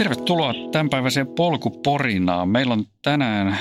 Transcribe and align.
Tervetuloa 0.00 0.54
tämänpäiväiseen 0.72 1.26
polkuporinaan. 1.36 2.48
Meillä 2.48 2.72
on 2.72 2.84
tänään 3.02 3.56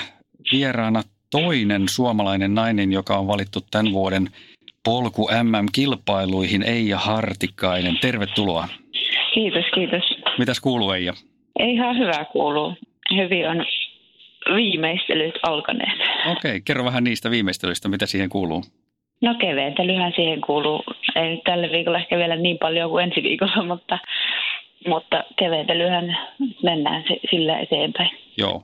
vieraana 0.52 1.02
toinen 1.31 1.81
suomalainen 1.89 2.55
nainen, 2.55 2.91
joka 2.91 3.17
on 3.17 3.27
valittu 3.27 3.59
tämän 3.71 3.93
vuoden 3.93 4.27
polku 4.85 5.29
MM-kilpailuihin, 5.43 6.63
Eija 6.63 6.98
Hartikainen. 6.98 7.98
Tervetuloa. 8.02 8.67
Kiitos, 9.34 9.65
kiitos. 9.73 10.03
Mitäs 10.38 10.59
kuuluu 10.59 10.91
Eija? 10.91 11.13
Ei 11.59 11.73
ihan 11.73 11.98
hyvää 11.98 12.25
kuuluu. 12.25 12.73
Hyvin 13.15 13.49
on 13.49 13.65
viimeistelyt 14.55 15.35
alkaneet. 15.43 15.99
Okei, 16.26 16.51
okay, 16.51 16.59
kerro 16.65 16.85
vähän 16.85 17.03
niistä 17.03 17.31
viimeistelyistä, 17.31 17.90
mitä 17.90 18.05
siihen 18.05 18.29
kuuluu. 18.29 18.63
No 19.21 19.35
keveentelyhän 19.41 20.13
siihen 20.15 20.41
kuuluu. 20.41 20.84
Ei 21.15 21.29
nyt 21.29 21.43
tällä 21.43 21.71
viikolla 21.71 21.99
ehkä 21.99 22.17
vielä 22.17 22.35
niin 22.35 22.57
paljon 22.57 22.90
kuin 22.90 23.03
ensi 23.03 23.23
viikolla, 23.23 23.65
mutta 23.65 23.99
mutta 24.88 25.23
keveentelyhän 25.39 26.17
mennään 26.63 27.03
sillä 27.29 27.59
eteenpäin. 27.59 28.11
Joo. 28.37 28.63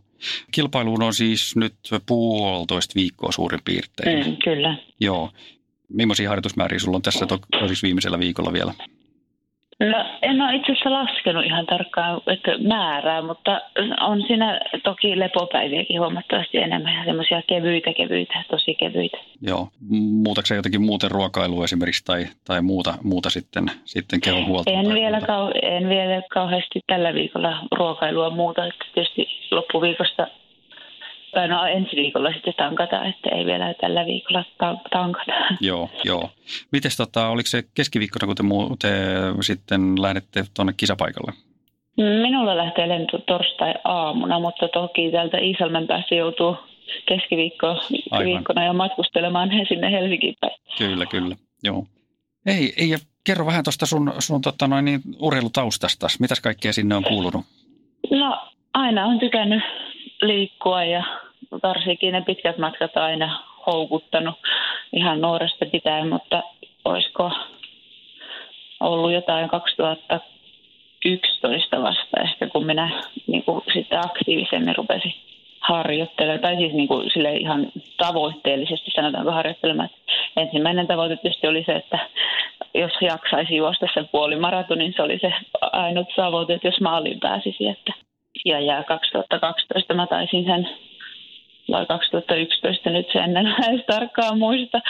Kilpailuun 0.51 1.03
on 1.03 1.13
siis 1.13 1.55
nyt 1.55 1.73
puolitoista 2.05 2.95
viikkoa 2.95 3.31
suurin 3.31 3.59
piirtein. 3.65 4.27
Mm, 4.27 4.37
kyllä. 4.43 4.75
Joo. 4.99 5.29
Millaisia 5.89 6.29
harjoitusmääriä 6.29 6.79
sulla 6.79 6.95
on 6.95 7.01
tässä 7.01 7.25
to- 7.25 7.67
siis 7.67 7.83
viimeisellä 7.83 8.19
viikolla 8.19 8.53
vielä? 8.53 8.73
No 9.79 10.05
en 10.21 10.41
ole 10.41 10.55
itse 10.55 10.71
asiassa 10.71 10.91
laskenut 10.91 11.45
ihan 11.45 11.65
tarkkaan 11.65 12.21
että 12.27 12.51
määrää, 12.57 13.21
mutta 13.21 13.61
on 14.01 14.21
siinä 14.27 14.61
toki 14.83 15.19
lepopäiviäkin 15.19 15.99
huomattavasti 15.99 16.57
enemmän 16.57 16.95
ja 16.95 17.05
semmoisia 17.05 17.41
kevyitä, 17.47 17.93
kevyitä, 17.93 18.43
tosi 18.49 18.75
kevyitä. 18.75 19.17
Joo. 19.41 19.67
Muutako 20.23 20.53
jotenkin 20.55 20.81
muuten 20.81 21.11
ruokailua 21.11 21.63
esimerkiksi 21.63 22.05
tai, 22.05 22.25
tai 22.47 22.61
muuta, 22.61 22.93
muuta 23.03 23.29
sitten, 23.29 23.65
sitten 23.85 24.21
kehon 24.21 24.45
huolta? 24.47 24.71
En 24.71 24.93
vielä, 24.93 25.19
kau- 25.19 25.59
en 25.61 25.89
vielä 25.89 26.21
kauheasti 26.29 26.79
tällä 26.87 27.13
viikolla 27.13 27.59
ruokailua 27.71 28.29
muuta. 28.29 28.65
Että 28.65 28.85
tietysti 28.93 29.27
loppuviikosta 29.51 30.27
tai 31.35 31.47
no 31.47 31.65
ensi 31.65 31.95
viikolla 31.95 32.33
sitten 32.33 32.53
tankata, 32.57 33.05
että 33.05 33.29
ei 33.29 33.45
vielä 33.45 33.73
tällä 33.73 34.05
viikolla 34.05 34.45
tankata. 34.89 35.31
Joo, 35.61 35.89
joo. 36.03 36.29
Mites 36.71 36.97
tota, 36.97 37.29
oliko 37.29 37.47
se 37.47 37.63
keskiviikkona, 37.73 38.27
kun 38.27 38.35
te, 38.35 38.43
muu, 38.43 38.75
te 38.81 38.89
sitten 39.41 40.01
lähdette 40.01 40.43
tuonne 40.55 40.73
kisapaikalle? 40.77 41.31
Minulla 41.97 42.57
lähtee 42.57 42.89
lento 42.89 43.17
torstai-aamuna, 43.17 44.39
mutta 44.39 44.67
toki 44.67 45.11
täältä 45.11 45.37
Iisalmen 45.37 45.87
päässä 45.87 46.15
joutuu 46.15 46.57
keskiviikkona 47.05 48.63
ja 48.65 48.73
matkustelemaan 48.73 49.49
sinne 49.69 49.91
Helsinkiin 49.91 50.35
päin. 50.41 50.59
Kyllä, 50.77 51.05
kyllä, 51.05 51.35
joo. 51.63 51.85
Ei, 52.45 52.73
ei 52.77 52.89
ja 52.89 52.97
kerro 53.23 53.45
vähän 53.45 53.63
tuosta 53.63 53.85
sun, 53.85 54.13
sun 54.19 54.41
tota 54.41 54.67
noin, 54.67 54.85
niin, 54.85 55.01
urheilutaustasta. 55.19 56.07
Mitäs 56.19 56.41
kaikkea 56.41 56.73
sinne 56.73 56.95
on 56.95 57.03
kuulunut? 57.03 57.45
No 58.11 58.37
aina 58.73 59.05
on 59.05 59.19
tykännyt 59.19 59.63
liikkua 60.21 60.83
ja 60.83 61.03
varsinkin 61.63 62.13
ne 62.13 62.21
pitkät 62.21 62.57
matkat 62.57 62.97
aina 62.97 63.43
houkuttanut 63.67 64.35
ihan 64.93 65.21
nuoresta 65.21 65.65
pitäen, 65.65 66.09
mutta 66.09 66.43
olisiko 66.85 67.31
ollut 68.79 69.13
jotain 69.13 69.49
2011 69.49 71.81
vasta 71.81 72.21
ehkä, 72.21 72.47
kun 72.47 72.65
minä 72.65 73.03
niin 73.27 73.43
kuin 73.43 73.61
sitten 73.73 73.99
aktiivisemmin 73.99 74.75
rupesin 74.75 75.13
harjoittelemaan, 75.59 76.41
tai 76.41 76.55
siis 76.55 76.73
niin 76.73 76.87
kuin 76.87 77.11
sille 77.11 77.35
ihan 77.35 77.71
tavoitteellisesti 77.97 78.91
sanotaanko 78.95 79.31
harjoittelemaan. 79.31 79.89
Ensimmäinen 80.37 80.87
tavoite 80.87 81.15
tietysti 81.15 81.47
oli 81.47 81.63
se, 81.65 81.71
että 81.71 81.99
jos 82.73 82.91
jaksaisi 83.01 83.55
juosta 83.55 83.85
sen 83.93 84.09
puolimaratonin, 84.11 84.93
se 84.95 85.01
oli 85.01 85.19
se 85.19 85.33
ainut 85.61 86.07
tavoite, 86.15 86.53
että 86.53 86.67
jos 86.67 86.81
maaliin 86.81 87.19
pääsisi. 87.19 87.67
Että. 87.67 87.93
Ja, 88.45 88.59
ja 88.59 88.83
2012 88.83 89.93
mä 89.93 90.07
taisin 90.07 90.45
sen 90.45 90.69
vai 91.71 91.85
2011 91.85 92.89
nyt 92.89 93.07
sen 93.13 93.37
en 93.37 93.47
edes 93.47 93.85
tarkkaan 93.85 94.39
muista, 94.39 94.81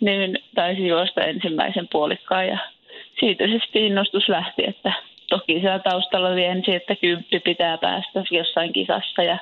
niin 0.00 0.38
taisin 0.54 0.86
juosta 0.86 1.20
ensimmäisen 1.20 1.88
puolikkaan 1.92 2.48
ja 2.48 2.58
siitä 3.20 3.46
se 3.46 3.52
sitten 3.52 3.82
innostus 3.82 4.28
lähti, 4.28 4.62
että 4.66 4.92
toki 5.28 5.60
siellä 5.60 5.78
taustalla 5.78 6.28
oli 6.28 6.44
ensin, 6.44 6.74
että 6.74 6.96
kymppi 6.96 7.40
pitää 7.40 7.78
päästä 7.78 8.24
jossain 8.30 8.72
kisassa 8.72 9.22
ja 9.22 9.38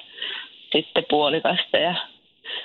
sitten 0.73 1.05
puolikasta 1.11 1.79
ja 1.79 1.95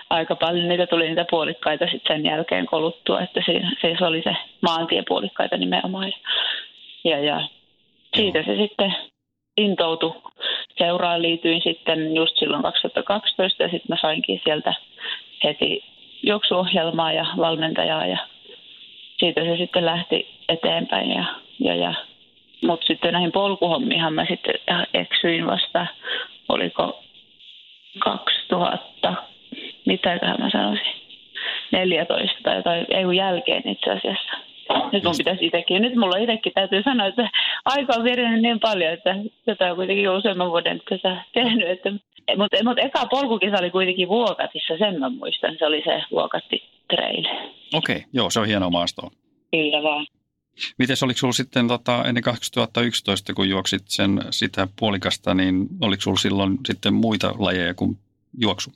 aika 0.09 0.35
paljon 0.35 0.67
niitä 0.67 0.87
tuli 0.87 1.07
niitä 1.07 1.25
puolikkaita 1.29 1.85
sitten 1.91 2.17
sen 2.17 2.25
jälkeen 2.25 2.65
koluttua, 2.65 3.21
että 3.21 3.41
se, 3.45 3.61
se 3.81 4.05
oli 4.05 4.21
se 4.21 4.35
maantiepuolikkaita 4.61 5.57
nimenomaan. 5.57 6.13
Ja, 7.03 7.19
ja 7.19 7.47
siitä 8.15 8.43
se 8.43 8.55
sitten 8.55 8.95
intoutui. 9.57 10.21
Seuraan 10.77 11.21
liityin 11.21 11.61
sitten 11.61 12.15
just 12.15 12.37
silloin 12.37 12.63
2012 12.63 13.63
ja 13.63 13.69
sitten 13.69 13.89
mä 13.89 13.97
sainkin 14.01 14.41
sieltä 14.43 14.73
heti 15.43 15.83
juoksuohjelmaa 16.23 17.13
ja 17.13 17.25
valmentajaa 17.37 18.05
ja 18.05 18.17
siitä 19.19 19.41
se 19.43 19.57
sitten 19.57 19.85
lähti 19.85 20.27
eteenpäin. 20.49 21.11
Ja, 21.11 21.25
ja, 21.59 21.75
ja. 21.75 21.93
Mutta 22.65 22.85
sitten 22.85 23.13
näihin 23.13 23.31
polkuhommiinhan 23.31 24.13
mä 24.13 24.25
sitten 24.29 24.55
eksyin 24.93 25.47
vasta, 25.47 25.87
oliko 26.49 27.03
2000, 27.99 29.13
mitäköhän 29.85 30.39
mä 30.39 30.49
sanoisin, 30.49 30.93
14 31.71 32.37
tai 32.43 32.55
jotain, 32.55 32.85
ei 32.89 33.17
jälkeen 33.17 33.67
itse 33.67 33.91
asiassa. 33.91 34.37
Nyt 34.91 35.03
mun 35.03 35.13
pitäisi 35.17 35.45
itsekin. 35.45 35.81
Nyt 35.81 35.95
mulla 35.95 36.17
itsekin 36.17 36.53
täytyy 36.53 36.83
sanoa, 36.83 37.07
että 37.07 37.29
aika 37.65 37.93
on 37.97 38.03
vienyt 38.03 38.41
niin 38.41 38.59
paljon, 38.59 38.93
että 38.93 39.15
tätä 39.45 39.69
on 39.69 39.75
kuitenkin 39.75 40.09
useamman 40.09 40.49
vuoden 40.49 40.81
tässä 40.89 41.23
tehnyt. 41.33 41.69
Että, 41.69 41.91
mutta, 42.37 42.63
mutta 42.63 42.81
eka 42.81 43.05
polkukisa 43.05 43.57
oli 43.59 43.69
kuitenkin 43.69 44.07
Vuokatissa, 44.07 44.77
sen 44.77 44.99
mä 44.99 45.09
muistan. 45.09 45.55
Se 45.59 45.65
oli 45.65 45.81
se 45.85 46.03
Vuokatti 46.11 46.63
Trail. 46.95 47.25
Okei, 47.73 47.95
okay, 47.95 48.09
joo, 48.13 48.29
se 48.29 48.39
on 48.39 48.47
hieno 48.47 48.69
maasto. 48.69 49.01
Kyllä 49.51 49.83
vaan. 49.83 50.05
Miten 50.77 50.95
oliko 51.03 51.17
sinulla 51.17 51.33
sitten 51.33 51.67
tota, 51.67 52.03
ennen 52.07 52.23
2011, 52.23 53.33
kun 53.33 53.49
juoksit 53.49 53.81
sen, 53.85 54.21
sitä 54.29 54.67
puolikasta, 54.79 55.33
niin 55.33 55.67
oliko 55.81 56.01
sinulla 56.01 56.19
silloin 56.19 56.57
sitten 56.65 56.93
muita 56.93 57.33
lajeja 57.39 57.73
kuin 57.73 57.97
juoksu? 58.41 58.71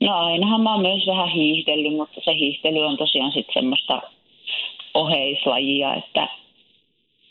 No 0.00 0.18
ainahan 0.18 0.60
mä 0.60 0.72
oon 0.72 0.82
myös 0.82 1.06
vähän 1.06 1.28
hiihdellyt, 1.28 1.96
mutta 1.96 2.20
se 2.24 2.34
hiihtely 2.34 2.78
on 2.78 2.96
tosiaan 2.96 3.32
sitten 3.32 3.54
semmoista 3.54 4.02
oheislajia, 4.94 5.94
että, 5.94 6.28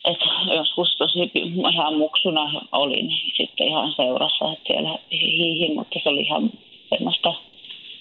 että 0.05 0.25
joskus 0.55 0.95
tosi 0.97 1.31
ihan 1.73 1.97
muksuna 1.97 2.61
olin 2.71 3.11
sitten 3.37 3.67
ihan 3.67 3.93
seurassa, 3.95 4.53
että 4.53 4.73
siellä 4.73 4.99
hiihin, 5.11 5.75
mutta 5.75 5.99
se 6.03 6.09
oli 6.09 6.21
ihan 6.21 6.51
semmoista 6.89 7.33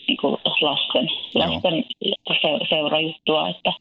niin 0.08 0.16
kuin 0.16 0.36
lasten, 0.60 1.10
lasten 1.34 1.84
seurajuttua, 2.68 3.48
että, 3.48 3.72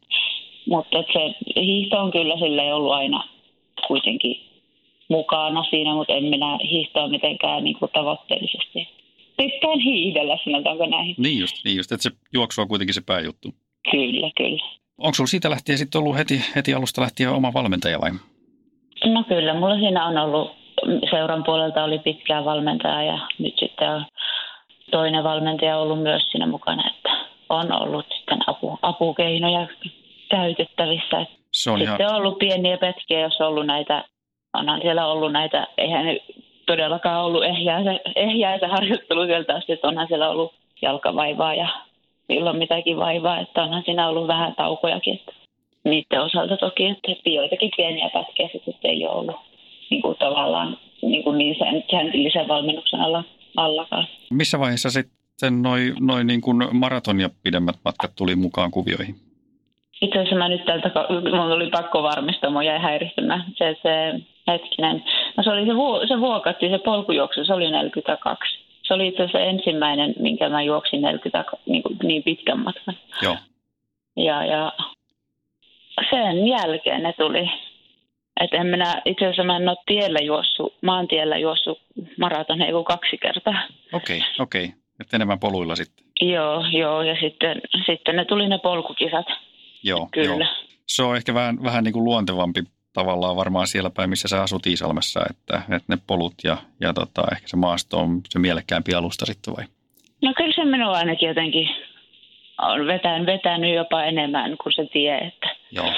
mutta 0.66 1.00
että 1.00 1.14
se 1.14 1.36
hiihto 1.62 1.98
on 1.98 2.12
kyllä 2.12 2.38
sille 2.38 2.74
ollut 2.74 2.94
aina 2.94 3.24
kuitenkin 3.88 4.48
mukana 5.10 5.64
siinä, 5.70 5.94
mutta 5.94 6.14
en 6.14 6.24
minä 6.24 6.58
hiihtoa 6.72 7.08
mitenkään 7.08 7.64
niin 7.64 7.80
kuin 7.80 7.92
tavoitteellisesti. 7.94 8.88
Tykkään 9.38 9.80
hiihdellä, 9.80 10.38
sanotaanko 10.44 10.86
näin. 10.86 11.16
Niin 11.18 11.40
just, 11.40 11.56
niin 11.66 11.78
just, 11.78 11.92
että 11.92 12.04
se 12.04 12.12
juoksu 12.34 12.62
on 12.62 12.68
kuitenkin 12.68 12.94
se 12.94 13.02
pääjuttu. 13.06 13.54
Kyllä, 13.92 14.32
kyllä. 14.38 14.64
Onko 14.98 15.14
sinulla 15.16 15.28
siitä 15.28 15.50
lähtien 15.50 15.78
sitten 15.78 16.00
ollut 16.00 16.18
heti, 16.18 16.42
heti 16.56 16.74
alusta 16.74 17.02
lähtien 17.02 17.30
oma 17.30 17.54
valmentaja 17.54 18.02
vai? 18.02 18.12
No 19.06 19.24
kyllä, 19.24 19.54
mulla 19.54 19.76
siinä 19.76 20.06
on 20.06 20.18
ollut, 20.18 20.52
seuran 21.10 21.44
puolelta 21.44 21.84
oli 21.84 22.00
pitkään 22.00 22.46
valmentaja 22.46 23.04
ja 23.04 23.20
nyt 23.40 23.54
sitten 23.60 23.90
on 23.90 24.06
toinen 24.92 25.24
valmentaja 25.24 25.78
ollut 25.78 26.02
myös 26.02 26.32
siinä 26.32 26.48
mukana, 26.48 26.84
että 26.96 27.10
on 27.50 27.82
ollut 27.82 28.06
sitten 28.18 28.40
apu, 28.48 28.80
apukeinoja 28.82 29.68
käytettävissä. 30.30 31.26
Se 31.52 31.72
on 31.72 31.80
sitten 31.80 31.96
ihan... 32.00 32.12
on 32.12 32.18
ollut 32.18 32.40
pieniä 32.40 32.78
petkiä, 32.78 33.20
jos 33.20 33.42
on 33.42 33.48
ollut 33.48 33.66
näitä, 33.66 34.04
onhan 34.54 34.82
siellä 34.82 35.08
ollut 35.08 35.32
näitä, 35.32 35.68
eihän 35.78 36.06
ne 36.06 36.18
todellakaan 36.66 37.26
ollut 37.26 37.44
ehjäistä, 37.44 37.92
ehjäistä 38.16 38.68
harjoittelu 38.68 39.26
sieltä 39.26 39.56
asti, 39.56 39.74
että 39.74 39.88
onhan 39.88 40.08
siellä 40.08 40.30
ollut 40.30 40.54
jalkavaivaa 40.82 41.54
ja 41.54 41.68
milloin 42.30 42.58
mitäkin 42.58 42.98
vaivaa, 42.98 43.40
että 43.40 43.64
onhan 43.64 43.84
siinä 43.86 44.10
ollut 44.10 44.28
vähän 44.28 44.56
taukojakin. 44.56 45.14
Että 45.16 45.32
niiden 45.84 46.22
osalta 46.22 46.58
toki, 46.58 46.86
että 46.86 47.30
joitakin 47.30 47.72
pieniä 47.78 48.10
pätkiä 48.14 48.50
sitten 48.54 48.92
ei 48.92 49.08
ole 49.08 49.16
ollut 49.16 49.36
niin 49.90 50.02
kuin 50.02 50.18
tavallaan 50.18 50.78
niin, 51.02 51.24
kuin 51.24 51.38
niin 51.38 51.56
sen 51.60 51.84
säntillisen 51.92 52.48
valmennuksen 52.48 53.00
alla, 53.00 53.24
allakaan. 53.58 54.08
Missä 54.30 54.60
vaiheessa 54.60 54.90
sitten 54.90 55.62
noin 55.62 55.94
noi 56.00 56.24
niin 56.24 56.42
kuin 56.42 56.58
maratonia 56.72 57.30
pidemmät 57.44 57.76
matkat 57.86 58.12
tuli 58.16 58.36
mukaan 58.36 58.72
kuvioihin? 58.72 59.16
Itse 60.02 60.20
asiassa 60.20 60.36
mä 60.36 60.50
nyt 60.50 60.66
tältä, 60.66 60.92
mun 61.10 61.52
oli 61.52 61.70
pakko 61.70 62.04
varmistaa, 62.04 62.50
mun 62.50 62.66
jäi 62.66 62.80
häiristymään. 62.80 63.46
Se, 63.56 63.76
se 63.84 64.14
hetkinen, 64.48 65.04
no 65.38 65.44
se 65.44 65.50
oli 65.50 65.66
se, 65.66 65.76
vu, 65.76 66.08
se 66.08 66.20
vuokatti, 66.20 66.70
se 66.70 66.78
polkujuoksu, 66.78 67.46
se 67.46 67.54
oli 67.54 67.72
42. 67.72 68.67
Se 68.88 68.94
oli 68.94 69.08
itse 69.08 69.24
asiassa 69.24 69.40
ensimmäinen, 69.40 70.16
minkä 70.20 70.50
mä 70.50 70.62
juoksin 70.62 71.02
40, 71.02 71.44
niin, 71.66 71.84
kuin, 71.84 71.98
niin 72.04 72.24
pitkän 72.24 72.60
matkan. 72.60 72.96
Joo. 73.22 73.38
Ja, 74.16 74.46
ja 74.46 74.72
sen 76.10 76.48
jälkeen 76.48 77.04
ne 77.04 77.14
tuli. 77.14 77.50
Et 78.42 78.54
en 78.54 78.68
minä, 78.68 79.02
itse 79.06 79.26
asiassa 79.26 79.44
mä 79.44 79.56
en 79.56 79.70
ole 79.70 79.78
tiellä 79.86 80.20
juossut, 80.20 80.74
maantiellä 80.82 81.38
juossut 81.38 81.80
maraton 82.20 82.62
ei 82.62 82.72
kaksi 82.88 83.18
kertaa. 83.18 83.62
Okei, 83.94 84.18
okay, 84.18 84.30
okei. 84.40 84.66
Okay. 84.66 84.78
Että 85.00 85.18
enemmän 85.18 85.40
poluilla 85.40 85.76
sitten. 85.76 86.06
Joo, 86.22 86.66
joo. 86.72 87.02
Ja 87.02 87.16
sitten, 87.22 87.62
sitten 87.86 88.16
ne 88.16 88.26
tuli 88.26 88.50
ne 88.50 88.58
polkukisat. 88.58 89.26
Joo, 89.84 90.10
Kyllä. 90.12 90.46
Joo. 90.46 90.54
Se 90.88 91.04
on 91.04 91.18
ehkä 91.18 91.34
vähän, 91.34 91.64
vähän 91.64 91.84
niin 91.84 91.94
kuin 91.94 92.04
luontevampi 92.04 92.64
tavallaan 92.98 93.36
varmaan 93.36 93.68
siellä 93.68 93.90
päin, 93.90 94.10
missä 94.10 94.28
sä 94.28 94.42
asut 94.42 94.66
Iisalmessa, 94.66 95.20
että, 95.30 95.62
että 95.76 95.94
ne 95.94 95.98
polut 96.08 96.34
ja, 96.44 96.58
ja 96.82 96.94
tota, 96.94 97.22
ehkä 97.32 97.48
se 97.48 97.58
maasto 97.58 97.98
on 97.98 98.22
se 98.30 98.40
mielekkäämpi 98.40 98.94
alusta 98.94 99.26
sitten 99.26 99.56
vai? 99.56 99.66
No 100.22 100.34
kyllä 100.38 100.54
se 100.56 100.66
minua 100.66 100.98
ainakin 100.98 101.28
jotenkin 101.28 101.70
on 102.62 102.88
vetänyt, 102.88 103.28
vetänyt 103.28 103.76
jopa 103.76 104.04
enemmän 104.04 104.58
kuin 104.64 104.74
se 104.74 104.86
tie, 104.94 105.18
että 105.18 105.56
Joo. 105.72 105.92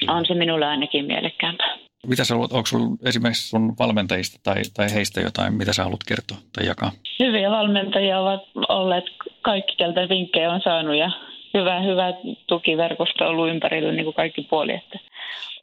Kyllä. 0.00 0.12
on 0.12 0.26
se 0.26 0.34
minulle 0.34 0.66
ainakin 0.66 1.04
mielekkäämpää. 1.04 1.78
Mitä 2.06 2.24
sä 2.24 2.34
haluat, 2.34 2.52
onko 2.52 2.66
sulla 2.66 2.96
esimerkiksi 3.04 3.48
sun 3.48 3.74
valmentajista 3.78 4.40
tai, 4.42 4.62
tai 4.76 4.94
heistä 4.94 5.20
jotain, 5.20 5.54
mitä 5.54 5.72
sä 5.72 5.84
haluat 5.84 6.04
kertoa 6.08 6.36
tai 6.52 6.66
jakaa? 6.66 6.92
Hyviä 7.20 7.50
valmentajia 7.50 8.20
ovat 8.20 8.42
olleet 8.68 9.04
kaikki, 9.42 9.76
keltä 9.76 10.08
vinkkejä 10.08 10.52
on 10.52 10.60
saanut 10.64 10.96
ja 10.96 11.10
hyvä, 11.54 11.80
hyvä 11.80 12.12
tukiverkosto 12.46 13.24
on 13.24 13.30
ollut 13.30 13.48
ympärillä 13.48 13.92
niin 13.92 14.04
kuin 14.04 14.14
kaikki 14.14 14.42
puoli, 14.50 14.74
että 14.74 14.98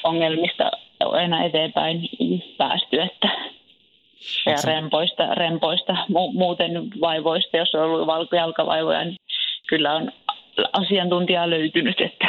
ongelmista 0.05 0.71
on 1.05 1.21
enää 1.21 1.43
eteenpäin 1.43 2.09
päästy, 2.57 3.01
että 3.01 3.29
ja 4.45 4.55
rempoista, 4.63 5.35
rempoista, 5.35 5.97
muuten 6.33 6.71
vaivoista, 7.01 7.57
jos 7.57 7.75
on 7.75 7.81
ollut 7.81 8.31
jalkavaivoja, 8.31 9.05
niin 9.05 9.17
kyllä 9.69 9.93
on 9.93 10.11
asiantuntija 10.73 11.49
löytynyt, 11.49 12.01
että 12.01 12.27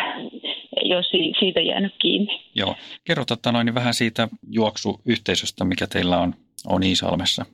ei 0.82 0.94
ole 0.94 1.02
siitä 1.38 1.60
jäänyt 1.60 1.94
kiinni. 1.98 2.40
Joo. 2.54 2.74
Kerro 3.04 3.24
noin 3.52 3.74
vähän 3.74 3.94
siitä 3.94 4.28
juoksuyhteisöstä, 4.50 5.64
mikä 5.64 5.86
teillä 5.86 6.18
on, 6.18 6.34
on 6.66 6.82
Iisalmessa. 6.82 7.46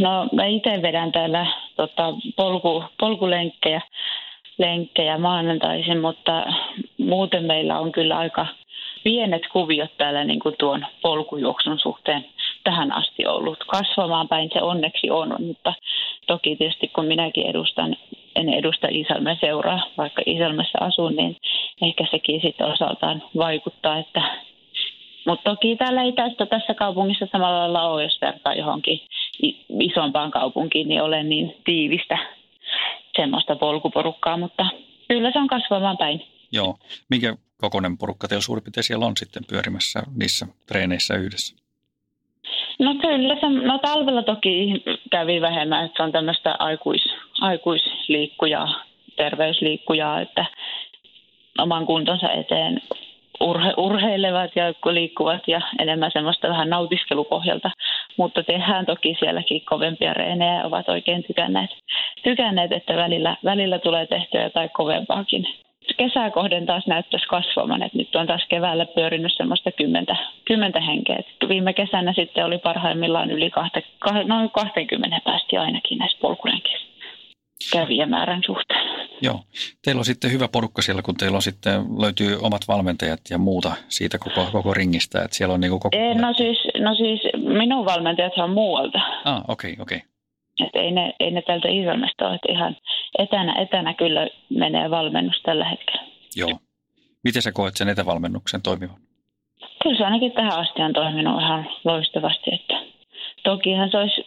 No 0.00 0.28
mä 0.32 0.46
itse 0.46 0.82
vedän 0.82 1.12
täällä 1.12 1.46
tota, 1.76 2.14
polku, 2.36 2.84
polkulenkkejä 3.00 3.80
lenkkejä 4.58 5.18
maanantaisin, 5.18 6.00
mutta 6.00 6.46
muuten 6.98 7.44
meillä 7.44 7.78
on 7.78 7.92
kyllä 7.92 8.18
aika 8.18 8.46
pienet 9.04 9.42
kuviot 9.52 9.90
täällä 9.98 10.24
niin 10.24 10.40
kuin 10.40 10.54
tuon 10.58 10.86
polkujuoksun 11.02 11.78
suhteen 11.78 12.24
tähän 12.64 12.92
asti 12.92 13.26
ollut. 13.26 13.58
Kasvamaan 13.66 14.28
päin 14.28 14.50
se 14.52 14.62
onneksi 14.62 15.10
on, 15.10 15.36
mutta 15.38 15.74
toki 16.26 16.56
tietysti 16.56 16.88
kun 16.88 17.04
minäkin 17.04 17.46
edustan, 17.46 17.96
en 18.36 18.48
edusta 18.48 18.88
Iisalmen 18.90 19.38
seuraa, 19.40 19.80
vaikka 19.98 20.22
Iisalmessa 20.26 20.78
asun, 20.80 21.16
niin 21.16 21.36
ehkä 21.82 22.06
sekin 22.10 22.40
sitten 22.40 22.66
osaltaan 22.66 23.22
vaikuttaa, 23.36 23.98
että 23.98 24.22
mutta 25.26 25.50
toki 25.50 25.76
täällä 25.76 26.02
ei 26.02 26.12
tästä 26.12 26.46
tässä 26.46 26.74
kaupungissa 26.74 27.26
samalla 27.32 27.58
lailla 27.58 27.88
ole, 27.88 28.02
jos 28.02 28.18
vertaa 28.20 28.54
johonkin 28.54 29.00
isompaan 29.80 30.30
kaupunkiin, 30.30 30.88
niin 30.88 31.02
olen 31.02 31.28
niin 31.28 31.56
tiivistä 31.64 32.18
semmoista 33.16 33.56
polkuporukkaa, 33.56 34.36
mutta 34.36 34.66
kyllä 35.08 35.32
se 35.32 35.38
on 35.38 35.46
kasvamaan 35.46 35.96
päin. 35.96 36.22
Joo. 36.52 36.74
Minkä 37.10 37.36
kokoinen 37.60 37.98
porukka 37.98 38.28
teillä 38.28 38.42
suurin 38.42 38.64
piirtein 38.64 38.84
siellä 38.84 39.06
on 39.06 39.16
sitten 39.16 39.42
pyörimässä 39.48 40.02
niissä 40.16 40.46
treeneissä 40.66 41.14
yhdessä? 41.14 41.56
No 42.78 42.94
kyllä, 42.94 43.36
se, 43.40 43.48
no 43.48 43.78
talvella 43.78 44.22
toki 44.22 44.82
kävi 45.10 45.40
vähemmän, 45.40 45.84
että 45.84 45.96
se 45.96 46.02
on 46.02 46.12
tämmöistä 46.12 46.56
aikuis, 46.58 47.02
aikuisliikkujaa, 47.40 48.84
terveysliikkujaa, 49.16 50.20
että 50.20 50.44
oman 51.58 51.86
kuntonsa 51.86 52.32
eteen 52.32 52.80
urhe, 53.40 53.74
urheilevat 53.76 54.56
ja 54.56 54.64
liikkuvat 54.92 55.48
ja 55.48 55.60
enemmän 55.78 56.10
semmoista 56.12 56.48
vähän 56.48 56.70
nautiskelupohjalta. 56.70 57.70
Mutta 58.16 58.42
tehdään 58.42 58.86
toki 58.86 59.16
sielläkin 59.18 59.64
kovempia 59.64 60.14
reenejä 60.14 60.64
ovat 60.64 60.88
oikein 60.88 61.24
tykänneet, 61.24 61.70
tykänneet 62.22 62.72
että 62.72 62.96
välillä, 62.96 63.36
välillä 63.44 63.78
tulee 63.78 64.06
tehtyä 64.06 64.42
jotain 64.42 64.70
kovempaakin. 64.70 65.46
Kesää 66.00 66.30
kohden 66.30 66.66
taas 66.66 66.86
näyttäisi 66.86 67.26
kasvamaan, 67.26 67.82
että 67.82 67.98
nyt 67.98 68.16
on 68.16 68.26
taas 68.26 68.46
keväällä 68.48 68.86
pyörinyt 68.86 69.32
semmoista 69.36 69.72
kymmentä, 69.72 70.16
kymmentä 70.44 70.80
henkeä. 70.80 71.16
Et 71.16 71.48
viime 71.48 71.72
kesänä 71.72 72.12
sitten 72.12 72.44
oli 72.44 72.58
parhaimmillaan 72.58 73.30
yli 73.30 73.50
kahte, 73.50 73.82
noin 74.24 74.50
20 74.50 75.20
päästi 75.24 75.56
ainakin 75.56 75.98
näissä 75.98 76.18
polkurenkeissä 76.20 76.86
kävijämäärän 77.72 78.42
suhteen. 78.46 78.80
Joo. 79.22 79.40
Teillä 79.84 79.98
on 79.98 80.04
sitten 80.04 80.32
hyvä 80.32 80.48
porukka 80.48 80.82
siellä, 80.82 81.02
kun 81.02 81.16
teillä 81.16 81.36
on 81.36 81.42
sitten, 81.42 81.82
löytyy 81.98 82.38
omat 82.42 82.62
valmentajat 82.68 83.20
ja 83.30 83.38
muuta 83.38 83.72
siitä 83.88 84.18
koko, 84.18 84.48
koko 84.52 84.74
ringistä, 84.74 85.22
että 85.22 85.36
siellä 85.36 85.54
on 85.54 85.60
niin 85.60 85.70
koko... 85.70 85.88
Ei, 85.92 86.14
no, 86.14 86.32
siis, 86.32 86.58
no 86.78 86.94
siis 86.94 87.20
minun 87.58 87.84
valmentajat 87.84 88.38
on 88.38 88.50
muualta. 88.50 88.98
Ah, 89.24 89.42
okei, 89.48 89.72
okay, 89.72 89.82
okei. 89.82 89.96
Okay. 89.96 90.09
Että 90.66 90.78
ei 90.78 90.90
ne, 90.90 91.12
ei 91.20 91.30
ne 91.30 91.42
tältä 91.42 91.68
Iisalmesta 91.68 92.26
ole, 92.26 92.34
että 92.34 92.52
ihan 92.52 92.76
etänä, 93.18 93.54
etänä 93.62 93.94
kyllä 93.94 94.28
menee 94.48 94.90
valmennus 94.90 95.42
tällä 95.42 95.64
hetkellä. 95.64 96.02
Joo. 96.36 96.58
Miten 97.24 97.42
sä 97.42 97.52
koet 97.52 97.76
sen 97.76 97.88
etävalmennuksen 97.88 98.62
toimivan? 98.62 98.96
Kyllä 99.82 99.96
se 99.98 100.04
ainakin 100.04 100.32
tähän 100.32 100.58
asti 100.58 100.82
on 100.82 100.92
toiminut 100.92 101.40
ihan 101.42 101.66
loistavasti, 101.84 102.54
että 102.54 102.74
tokihan 103.44 103.90
se 103.90 103.98
olisi 103.98 104.26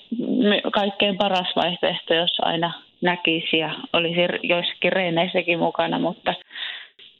kaikkein 0.71 1.17
paras 1.17 1.55
vaihtoehto, 1.55 2.13
jos 2.13 2.37
aina 2.41 2.73
näkisi 3.01 3.57
ja 3.57 3.75
olisi 3.93 4.19
joissakin 4.43 4.93
reeneissäkin 4.93 5.59
mukana, 5.59 5.99
mutta 5.99 6.33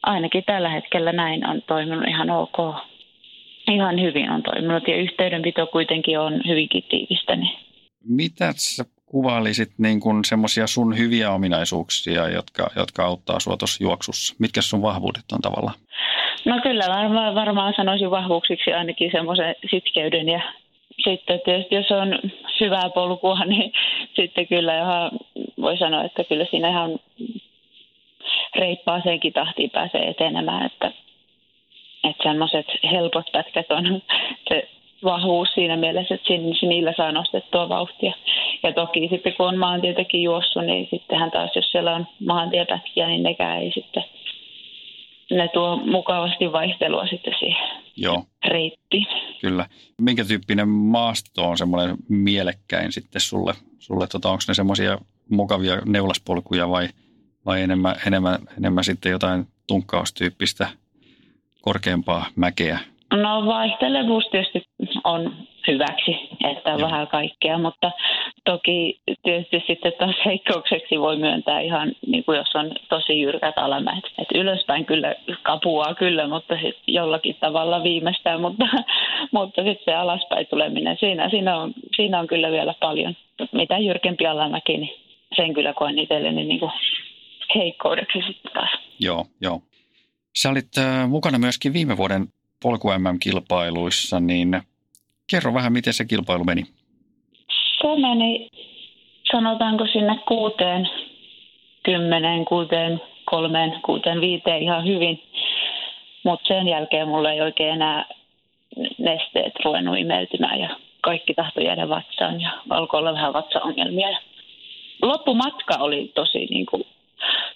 ainakin 0.04 0.44
tällä 0.46 0.70
hetkellä 0.70 1.12
näin 1.12 1.50
on 1.50 1.62
toiminut 1.62 2.08
ihan 2.08 2.30
ok. 2.30 2.76
Ihan 3.72 4.02
hyvin 4.02 4.30
on 4.30 4.44
toiminut 4.44 4.88
ja 4.88 4.96
yhteydenpito 4.96 5.68
kuitenkin 5.68 6.20
on 6.20 6.42
hyvinkin 6.48 6.84
tiivistä. 6.90 7.36
Niin. 7.36 7.58
Mitä 8.04 8.54
sä 8.58 8.86
kuvailisit 9.14 9.72
niin 9.78 10.00
kuin 10.00 10.26
semmoisia 10.26 10.68
sun 10.68 10.98
hyviä 10.98 11.32
ominaisuuksia, 11.32 12.30
jotka, 12.30 12.64
jotka 12.76 13.06
auttaa 13.06 13.40
sua 13.40 13.58
tuossa 13.58 13.84
juoksussa? 13.84 14.36
Mitkä 14.40 14.62
sun 14.62 14.82
vahvuudet 14.82 15.32
on 15.34 15.42
tavallaan? 15.42 15.80
No 16.46 16.60
kyllä 16.64 16.86
varmaan, 16.98 17.36
varmaan 17.36 17.74
sanoisin 17.78 18.12
vahvuuksiksi 18.12 18.74
ainakin 18.74 19.12
semmoisen 19.12 19.56
sitkeyden 19.72 20.30
ja 20.30 20.42
sitten 21.04 21.40
tietysti 21.46 21.76
jos 21.76 21.92
on 21.92 22.20
hyvää 22.60 22.90
polkua, 22.90 23.46
niin 23.52 23.74
sitten 24.16 24.48
kyllä 24.48 24.78
ihan 24.78 25.12
voi 25.62 25.78
sanoa, 25.78 26.04
että 26.04 26.24
kyllä 26.24 26.46
siinä 26.52 26.70
ihan 26.70 27.00
reippaaseenkin 28.56 29.34
tahtiin 29.34 29.70
pääsee 29.70 30.10
etenemään, 30.10 30.66
että, 30.66 30.92
että 32.04 32.24
semmoiset 32.24 32.66
helpot 32.92 33.32
pätkät 33.32 33.72
on 33.72 34.02
se 34.50 34.70
vahvuus 35.04 35.50
siinä 35.54 35.78
mielessä, 35.78 36.16
että 36.16 36.34
niillä 36.68 36.94
saa 36.98 37.12
nostettua 37.12 37.70
vauhtia. 37.70 38.14
Ja 38.64 38.74
toki 38.74 39.08
sitten 39.12 39.34
kun 39.38 39.48
on 39.48 39.58
maantietäkin 39.58 40.24
juossut, 40.24 40.66
niin 40.66 40.88
sittenhän 40.92 41.32
taas 41.32 41.56
jos 41.56 41.72
siellä 41.72 41.96
on 41.96 42.08
maantiepätkiä, 42.26 43.08
niin 43.08 43.24
nekään 43.24 43.62
ei 43.62 43.72
sitten, 43.72 44.04
ne 45.32 45.48
tuo 45.54 45.76
mukavasti 45.76 46.52
vaihtelua 46.52 47.08
sitten 47.08 47.34
siihen 47.40 47.68
Joo. 47.98 48.24
reittiin. 48.48 49.08
Kyllä. 49.42 49.66
Minkä 50.02 50.26
tyyppinen 50.26 50.70
maasto 50.70 51.44
on 51.44 51.58
semmoinen 51.58 51.98
mielekkäin 52.10 52.92
sitten 52.92 53.22
sulle? 53.22 53.54
sulle 53.84 54.08
tota, 54.08 54.30
onko 54.30 54.44
ne 54.48 54.54
semmoisia 54.54 54.98
mukavia 55.30 55.82
neulaspolkuja 55.86 56.70
vai, 56.70 56.88
vai 57.46 57.62
enemmän, 57.62 57.96
enemmän, 58.08 58.38
enemmän 58.58 58.84
sitten 58.84 59.12
jotain 59.12 59.48
tunkkaustyyppistä 59.68 60.68
korkeampaa 61.62 62.26
mäkeä? 62.36 62.80
No 63.14 63.46
vaihtelevuus 63.46 64.24
tietysti 64.32 64.64
on 65.04 65.34
hyväksi, 65.68 66.12
että 66.52 66.74
on 66.74 66.80
Joo. 66.80 66.90
vähän 66.90 67.08
kaikkea, 67.08 67.58
mutta 67.58 67.92
toki 68.46 69.00
tietysti 69.24 69.64
sitten 69.68 69.94
taas 70.00 70.16
heikkoukseksi 70.26 71.00
voi 71.00 71.18
myöntää 71.18 71.60
ihan 71.60 71.92
niin 72.08 72.24
kuin 72.24 72.38
jos 72.38 72.56
on 72.56 72.72
tosi 72.90 73.22
jyrkät 73.22 73.58
alamäet. 73.58 74.04
Et 74.18 74.28
ylöspäin 74.36 74.86
kyllä 74.86 75.16
kapuaa 75.44 75.96
kyllä, 75.96 76.28
mutta 76.28 76.56
sit 76.62 76.78
jollakin 76.88 77.36
tavalla 77.40 77.84
viimeistään, 77.84 78.42
mutta, 78.42 78.66
mutta 79.32 79.64
sitten 79.64 79.86
se 79.86 79.94
alaspäin 79.94 80.48
tuleminen, 80.48 80.98
siinä, 81.00 81.30
siinä, 81.30 81.58
on, 81.58 81.74
siinä 81.96 82.20
on 82.20 82.28
kyllä 82.28 82.52
vielä 82.52 82.74
paljon. 82.80 83.16
Mitä 83.52 83.78
jyrkempi 83.78 84.28
alamäki, 84.28 84.78
niin 84.78 85.00
sen 85.36 85.54
kyllä 85.54 85.74
koen 85.74 86.00
itselleni 86.00 86.46
niin 86.46 86.60
kuin 86.60 86.72
heikkoudeksi 87.56 88.20
sitten 88.28 88.52
taas. 88.54 88.70
Joo, 89.00 89.26
joo. 89.42 89.62
Sä 90.36 90.50
olit 90.50 90.78
äh, 90.78 91.10
mukana 91.10 91.38
myöskin 91.40 91.74
viime 91.74 91.98
vuoden 91.98 92.28
polku 92.64 92.88
MM-kilpailuissa, 92.88 94.20
niin 94.20 94.62
Kerro 95.32 95.54
vähän, 95.54 95.74
miten 95.74 95.94
se 95.94 96.06
kilpailu 96.06 96.44
meni. 96.44 96.64
Se 97.84 97.96
meni, 98.00 98.50
sanotaanko 99.32 99.88
sinne 99.88 100.20
kuuteen, 100.28 100.90
kymmeneen, 101.84 102.46
kuuteen, 102.46 103.02
kolmeen, 103.26 103.80
kuuteen, 103.86 104.22
viiteen 104.22 104.64
ihan 104.64 104.88
hyvin. 104.88 105.24
Mutta 106.24 106.48
sen 106.48 106.68
jälkeen 106.68 107.08
mulla 107.08 107.32
ei 107.32 107.42
oikein 107.42 107.74
enää 107.74 108.06
nesteet 108.98 109.54
ruvennut 109.66 109.98
imeytymään 109.98 110.60
ja 110.60 110.70
kaikki 111.02 111.34
tahto 111.34 111.62
jäädä 111.62 111.90
vatsaan 111.90 112.42
ja 112.42 112.50
alkoi 112.70 113.00
olla 113.00 113.14
vähän 113.14 113.34
vatsaongelmia. 113.34 114.18
Loppumatka 115.02 115.76
oli 115.80 116.12
tosi 116.16 116.48
niin 116.50 116.66
kuin, 116.66 116.86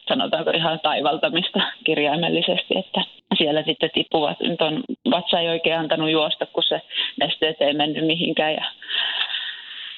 sanotaanko 0.10 0.52
ihan 0.52 0.80
taivaltamista 0.80 1.60
kirjaimellisesti, 1.84 2.78
että 2.78 3.02
siellä 3.38 3.64
sitten 3.64 3.90
tippuvat, 3.94 4.40
nyt 4.40 4.62
on 4.62 4.84
vatsa 5.12 5.40
ei 5.40 5.50
oikein 5.50 5.80
antanut 5.80 6.12
juosta, 6.12 6.46
kun 6.46 6.64
se 6.64 6.82
nesteet 7.20 7.62
ei 7.62 7.74
mennyt 7.74 8.06
mihinkään 8.06 8.54
ja 8.54 8.66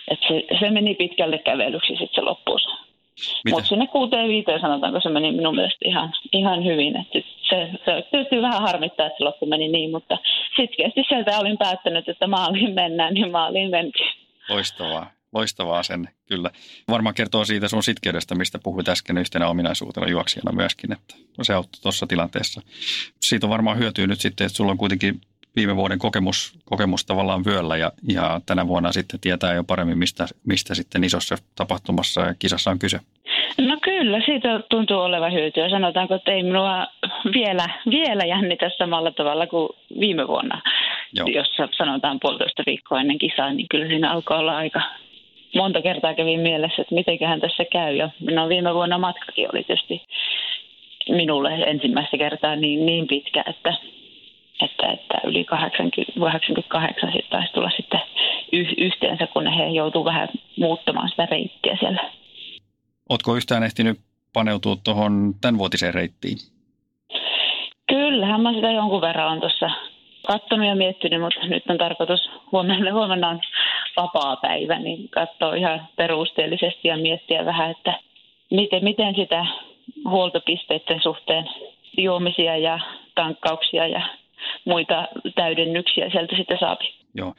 et 0.10 0.20
se, 0.28 0.60
se, 0.60 0.70
meni 0.70 0.96
pitkälle 0.96 1.38
kävelyksi 1.38 1.88
sitten 1.88 2.16
se 2.16 2.22
loppuus. 2.22 2.62
Mutta 3.50 3.68
sinne 3.68 3.88
kuuteen 3.88 4.30
viiteen 4.30 4.62
sanotaanko 4.62 5.02
se 5.02 5.10
meni 5.10 5.32
minun 5.32 5.56
mielestä 5.56 5.86
ihan, 5.86 6.14
ihan 6.34 6.66
hyvin. 6.66 6.98
Et 6.98 7.26
se, 7.50 7.70
se 7.86 8.08
tietysti 8.12 8.42
vähän 8.42 8.62
harmittaa, 8.62 9.06
että 9.06 9.18
se 9.18 9.24
loppu 9.24 9.46
meni 9.46 9.68
niin, 9.68 9.92
mutta 9.92 10.18
sitkeästi 10.56 11.04
sieltä 11.10 11.40
olin 11.40 11.58
päättänyt, 11.58 12.10
että 12.10 12.28
maaliin 12.28 12.74
mennään, 12.74 13.14
niin 13.14 13.32
maaliin 13.32 13.70
mentiin. 13.70 14.12
Loistavaa. 14.50 15.12
Loistavaa 15.34 15.84
sen, 15.84 16.10
kyllä. 16.26 16.50
Varmaan 16.90 17.16
kertoo 17.16 17.46
siitä 17.46 17.68
sun 17.68 17.84
sitkeydestä, 17.84 18.36
mistä 18.36 18.60
puhuit 18.64 18.90
äsken 18.90 19.18
yhtenä 19.18 19.48
ominaisuutena 19.48 20.08
juoksijana 20.08 20.52
myöskin, 20.52 20.92
että 20.92 21.16
se 21.42 21.54
auttoi 21.54 21.82
tuossa 21.82 22.08
tilanteessa. 22.08 22.62
Siitä 23.22 23.46
on 23.46 23.50
varmaan 23.50 23.78
hyötyä 23.78 24.08
nyt 24.08 24.20
sitten, 24.20 24.46
että 24.46 24.58
sulla 24.58 24.72
on 24.72 24.78
kuitenkin 24.78 25.22
viime 25.56 25.76
vuoden 25.76 26.00
kokemus, 26.00 26.60
kokemus 26.66 27.06
tavallaan 27.06 27.46
vyöllä 27.46 27.78
ja, 27.78 27.92
ja 28.08 28.42
tänä 28.46 28.68
vuonna 28.68 28.92
sitten 28.92 29.20
tietää 29.20 29.54
jo 29.54 29.64
paremmin, 29.64 29.98
mistä, 29.98 30.26
mistä 30.48 30.76
sitten 30.76 31.04
isossa 31.04 31.36
tapahtumassa 31.56 32.22
ja 32.22 32.34
kisassa 32.40 32.72
on 32.72 32.80
kyse. 32.80 33.00
No 33.58 33.78
kyllä, 33.82 34.22
siitä 34.26 34.60
tuntuu 34.70 34.98
olevan 34.98 35.34
hyötyä. 35.34 35.70
Sanotaanko, 35.70 36.16
että 36.16 36.32
ei 36.32 36.44
minua 36.44 36.88
vielä, 37.34 37.70
vielä 37.90 38.26
jännitä 38.26 38.72
samalla 38.78 39.12
tavalla 39.12 39.48
kuin 39.48 39.70
viime 40.00 40.28
vuonna, 40.28 40.62
Joo. 41.14 41.28
jossa 41.28 41.70
sanotaan 41.78 42.20
puolitoista 42.22 42.64
viikkoa 42.66 43.02
ennen 43.02 43.18
kisaa, 43.18 43.54
niin 43.54 43.68
kyllä 43.70 43.88
siinä 43.88 44.12
alkoi 44.12 44.38
olla 44.38 44.58
aika 44.58 44.82
monta 45.56 45.82
kertaa 45.82 46.14
kävi 46.14 46.38
mielessä, 46.38 46.82
että 46.82 46.96
mitenköhän 46.96 47.42
tässä 47.42 47.66
käy. 47.72 47.96
Ja 47.96 48.10
no 48.32 48.50
viime 48.50 48.74
vuonna 48.74 48.98
matkakin 48.98 49.48
oli 49.54 49.64
tietysti 49.64 50.02
minulle 51.10 51.54
ensimmäistä 51.54 52.18
kertaa 52.18 52.56
niin, 52.56 52.86
niin 52.86 53.08
pitkä, 53.08 53.44
että 53.48 53.74
että, 54.64 54.88
että 54.92 55.22
yli 55.24 55.46
80, 55.46 56.20
88 56.20 57.12
sitten 57.12 57.32
taisi 57.32 57.54
tulla 57.54 57.70
sitten 57.78 58.00
yh, 58.52 58.68
yhteensä, 58.78 59.28
kun 59.28 59.48
he 59.48 59.68
joutuu 59.68 60.06
vähän 60.06 60.30
muuttamaan 60.58 61.10
sitä 61.10 61.28
reittiä 61.32 61.78
siellä. 61.80 62.12
Oletko 63.10 63.36
yhtään 63.36 63.64
ehtinyt 63.64 64.00
paneutua 64.34 64.76
tuohon 64.84 65.34
tämänvuotiseen 65.42 65.94
reittiin? 65.94 66.38
Kyllähän 67.88 68.42
mä 68.42 68.54
sitä 68.54 68.72
jonkun 68.72 69.02
verran 69.02 69.32
on 69.32 69.40
tuossa 69.40 69.70
katsonut 70.28 70.68
ja 70.68 70.76
miettinyt, 70.76 71.22
mutta 71.22 71.48
nyt 71.48 71.64
on 71.70 71.78
tarkoitus, 71.78 72.30
huomenna, 72.52 72.94
huomenna 72.94 73.30
on 73.30 73.42
vapaa 73.98 74.36
päivä, 74.36 74.80
niin 74.80 75.10
katsoa 75.10 75.56
ihan 75.56 75.88
perusteellisesti 75.96 76.88
ja 76.88 76.98
miettiä 76.98 77.46
vähän, 77.46 77.72
että 77.72 78.00
miten, 78.52 78.84
miten 78.84 79.16
sitä 79.16 79.46
huoltopisteiden 80.10 81.02
suhteen 81.04 81.50
juomisia 81.98 82.58
ja 82.58 82.80
tankkauksia 83.16 83.88
ja 83.88 84.02
muita 84.66 85.08
täydennyksiä 85.36 86.10
sieltä 86.10 86.36
sitten 86.38 86.58
saapi. 86.60 86.94
Joo. 87.14 87.34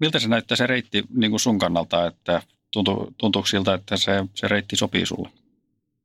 Miltä 0.00 0.18
se 0.18 0.28
näyttää 0.28 0.56
se 0.56 0.66
reitti 0.66 1.02
niin 1.16 1.30
kuin 1.30 1.40
sun 1.40 1.58
kannalta, 1.58 2.06
että 2.06 2.42
tuntuu, 2.72 3.08
tuntuuko 3.18 3.46
siltä, 3.46 3.74
että 3.74 3.96
se, 3.96 4.12
se 4.34 4.48
reitti 4.48 4.76
sopii 4.76 5.06
sulle? 5.06 5.28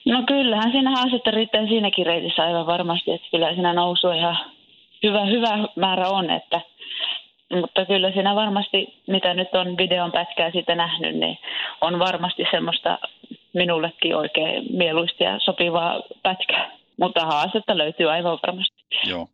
No 0.05 0.23
kyllähän 0.27 0.71
siinä 0.71 0.91
haastetta 0.91 1.31
riittää 1.31 1.67
siinäkin 1.67 2.05
reitissä 2.05 2.43
aivan 2.43 2.65
varmasti, 2.65 3.11
että 3.11 3.27
kyllä 3.31 3.53
siinä 3.53 3.73
nousu 3.73 4.11
ihan 4.11 4.37
hyvä, 5.03 5.25
hyvä 5.25 5.67
määrä 5.75 6.09
on, 6.09 6.29
että 6.29 6.61
mutta 7.55 7.85
kyllä 7.85 8.11
siinä 8.11 8.35
varmasti, 8.35 9.01
mitä 9.07 9.33
nyt 9.33 9.55
on 9.55 9.77
videon 9.77 10.11
pätkää 10.11 10.51
siitä 10.51 10.75
nähnyt, 10.75 11.15
niin 11.15 11.37
on 11.81 11.99
varmasti 11.99 12.43
semmoista 12.51 12.99
minullekin 13.53 14.15
oikein 14.15 14.65
mieluista 14.77 15.23
ja 15.23 15.39
sopivaa 15.39 16.01
pätkää. 16.23 16.71
Mutta 16.99 17.25
haastetta 17.25 17.77
löytyy 17.77 18.11
aivan 18.11 18.39
varmasti. 18.47 18.83
Joo. 19.07 19.27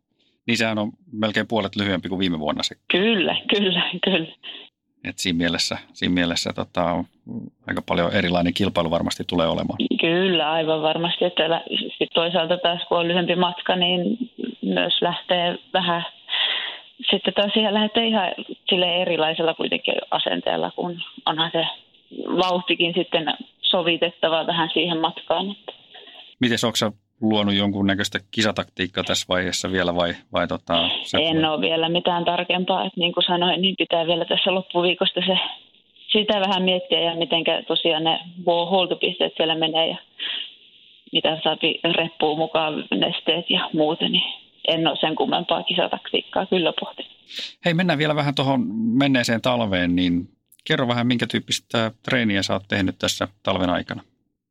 Niin 0.46 0.56
sehän 0.56 0.78
on 0.78 0.92
melkein 1.12 1.46
puolet 1.46 1.76
lyhyempi 1.76 2.08
kuin 2.08 2.18
viime 2.18 2.38
vuonna 2.38 2.62
se. 2.62 2.74
Kyllä, 2.88 3.36
kyllä, 3.56 3.90
kyllä. 4.04 4.32
Et 5.04 5.18
siinä 5.18 5.36
mielessä, 5.36 5.78
siinä 5.92 6.14
mielessä 6.14 6.52
tota, 6.52 7.04
aika 7.66 7.82
paljon 7.82 8.12
erilainen 8.12 8.54
kilpailu 8.54 8.90
varmasti 8.90 9.24
tulee 9.24 9.46
olemaan. 9.46 9.78
Kyllä, 10.00 10.52
aivan 10.52 10.82
varmasti. 10.82 11.24
Että 11.24 11.62
toisaalta 12.14 12.58
taas 12.58 12.80
kun 12.88 12.98
on 12.98 13.08
lyhyempi 13.08 13.36
matka, 13.36 13.76
niin 13.76 14.18
myös 14.62 15.02
lähtee 15.02 15.58
vähän, 15.72 16.04
sitten 17.10 17.34
taas 17.34 17.52
siihen 17.52 17.74
lähtee 17.74 18.06
ihan 18.06 18.28
sille 18.68 19.02
erilaisella 19.02 19.54
kuitenkin 19.54 19.94
asenteella, 20.10 20.70
kun 20.70 21.02
onhan 21.26 21.50
se 21.52 21.64
vauhtikin 22.26 22.94
sitten 22.96 23.34
sovitettava 23.60 24.46
vähän 24.46 24.70
siihen 24.72 24.98
matkaan. 24.98 25.56
Miten 26.40 26.58
onko 26.64 26.76
luonut 27.20 27.54
jonkunnäköistä 27.54 28.18
kisataktiikkaa 28.30 29.04
tässä 29.04 29.26
vaiheessa 29.28 29.72
vielä 29.72 29.94
vai, 29.94 30.14
vai 30.32 30.48
tota, 30.48 30.88
se 31.02 31.18
En 31.20 31.44
ole 31.44 31.60
vielä 31.60 31.88
mitään 31.88 32.24
tarkempaa, 32.24 32.84
että 32.84 33.00
niin 33.00 33.12
kuin 33.12 33.24
sanoin, 33.24 33.62
niin 33.62 33.74
pitää 33.78 34.06
vielä 34.06 34.24
tässä 34.24 34.54
loppuviikosta 34.54 35.20
se, 35.26 35.38
sitä 36.12 36.40
vähän 36.40 36.62
miettiä 36.62 37.00
ja 37.00 37.16
miten 37.16 37.44
tosiaan 37.68 38.04
ne 38.04 38.18
huoltopisteet 38.46 39.32
siellä 39.36 39.54
menee 39.54 39.88
ja 39.88 39.96
mitä 41.12 41.40
saapi 41.44 41.80
reppuun 41.96 42.38
mukaan 42.38 42.84
nesteet 42.90 43.50
ja 43.50 43.70
muuten, 43.72 44.12
niin 44.12 44.32
en 44.68 44.86
ole 44.86 44.96
sen 45.00 45.14
kummempaa 45.14 45.62
kisataktiikkaa 45.62 46.46
kyllä 46.46 46.72
pohti. 46.80 47.06
Hei, 47.64 47.74
mennään 47.74 47.98
vielä 47.98 48.16
vähän 48.16 48.34
tuohon 48.34 48.60
menneeseen 48.98 49.42
talveen, 49.42 49.96
niin 49.96 50.28
kerro 50.68 50.88
vähän, 50.88 51.06
minkä 51.06 51.26
tyyppistä 51.26 51.90
treeniä 52.02 52.42
sä 52.42 52.52
oot 52.52 52.68
tehnyt 52.68 52.98
tässä 52.98 53.28
talven 53.42 53.70
aikana? 53.70 54.02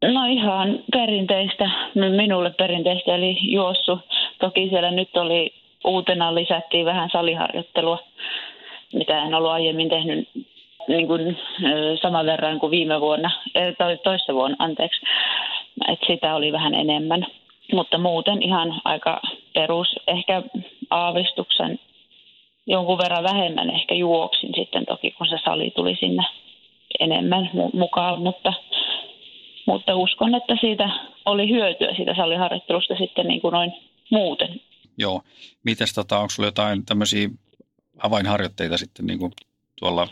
No 0.01 0.25
ihan 0.25 0.79
perinteistä, 0.91 1.69
minulle 1.95 2.49
perinteistä, 2.49 3.15
eli 3.15 3.37
juossu. 3.41 3.99
Toki 4.39 4.69
siellä 4.69 4.91
nyt 4.91 5.17
oli 5.17 5.53
uutena 5.85 6.35
lisättiin 6.35 6.85
vähän 6.85 7.09
saliharjoittelua, 7.09 7.99
mitä 8.93 9.23
en 9.23 9.33
ollut 9.33 9.51
aiemmin 9.51 9.89
tehnyt 9.89 10.29
niin 10.87 11.07
kuin, 11.07 11.37
saman 12.01 12.25
verran 12.25 12.59
kuin 12.59 12.71
viime 12.71 13.01
vuonna, 13.01 13.31
tai 13.77 13.97
toissa 13.97 14.33
vuonna, 14.33 14.55
anteeksi. 14.59 15.01
Et 15.87 15.99
sitä 16.07 16.35
oli 16.35 16.51
vähän 16.51 16.73
enemmän. 16.73 17.25
Mutta 17.73 17.97
muuten 17.97 18.41
ihan 18.41 18.81
aika 18.83 19.21
perus, 19.53 19.87
ehkä 20.07 20.43
aavistuksen 20.89 21.79
jonkun 22.67 22.97
verran 22.97 23.23
vähemmän 23.23 23.69
ehkä 23.69 23.95
juoksin 23.95 24.51
sitten 24.55 24.85
toki, 24.85 25.11
kun 25.11 25.27
se 25.27 25.37
sali 25.45 25.71
tuli 25.75 25.95
sinne 25.95 26.23
enemmän 26.99 27.49
mukaan, 27.73 28.21
mutta 28.21 28.53
mutta 29.65 29.95
uskon, 29.95 30.35
että 30.35 30.55
siitä 30.61 30.89
oli 31.25 31.49
hyötyä 31.49 31.95
siitä 31.95 32.15
saliharjoittelusta 32.15 32.95
sitten 32.95 33.27
niin 33.27 33.41
kuin 33.41 33.51
noin 33.51 33.73
muuten. 34.11 34.61
Joo. 34.97 35.21
Mites 35.63 35.93
tota, 35.93 36.17
onko 36.17 36.29
sulla 36.29 36.47
jotain 36.47 36.85
tämmöisiä 36.85 37.29
avainharjoitteita 38.03 38.77
sitten 38.77 39.05
niin 39.05 39.19
kuin 39.19 39.31
tuolla 39.79 40.07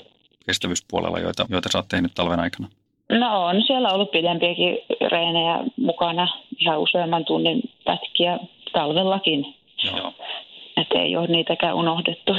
kestävyyspuolella, 0.46 1.20
joita, 1.20 1.46
joita 1.50 1.70
sä 1.72 1.78
oot 1.78 1.88
tehnyt 1.88 2.12
talven 2.16 2.40
aikana? 2.40 2.68
No 3.10 3.46
on 3.46 3.64
siellä 3.68 3.90
ollut 3.90 4.12
pidempiäkin 4.12 4.78
reenejä 5.12 5.60
mukana, 5.78 6.28
ihan 6.60 6.80
useamman 6.80 7.26
tunnin 7.26 7.62
pätkiä 7.86 8.40
talvellakin. 8.74 9.56
Joo. 9.84 10.14
Että 10.78 11.00
ei 11.00 11.16
ole 11.16 11.28
niitäkään 11.28 11.76
unohdettu. 11.76 12.36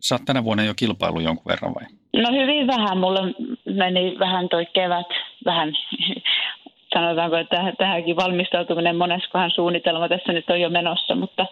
Sä 0.00 0.14
oot 0.14 0.24
tänä 0.24 0.44
vuonna 0.44 0.64
jo 0.64 0.74
kilpailu 0.74 1.20
jonkun 1.20 1.44
verran 1.48 1.74
vai? 1.74 1.84
No 2.16 2.32
hyvin 2.32 2.66
vähän. 2.66 2.98
Mulla 2.98 3.20
meni 3.64 4.18
vähän 4.18 4.48
toi 4.48 4.66
kevät 4.66 5.06
vähän 5.44 5.72
sanotaanko, 6.94 7.36
että 7.36 7.72
tähänkin 7.78 8.16
valmistautuminen 8.16 8.96
moneskohan 8.96 9.50
suunnitelma 9.50 10.08
tässä 10.08 10.32
nyt 10.32 10.50
on 10.50 10.60
jo 10.60 10.70
menossa, 10.70 11.14
mutta 11.14 11.46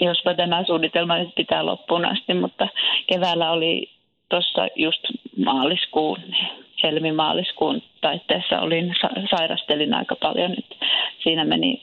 jospa 0.00 0.34
tämä 0.34 0.64
suunnitelma 0.64 1.18
nyt 1.18 1.34
pitää 1.34 1.66
loppuun 1.66 2.04
asti, 2.04 2.34
mutta 2.34 2.68
keväällä 3.06 3.50
oli 3.50 3.90
tuossa 4.28 4.68
just 4.76 5.00
maaliskuun, 5.44 6.18
helmimaaliskuun 6.82 7.82
taitteessa 8.00 8.60
olin, 8.60 8.94
sairastelin 9.30 9.94
aika 9.94 10.16
paljon. 10.16 10.50
Nyt 10.50 10.78
siinä 11.22 11.44
meni 11.44 11.82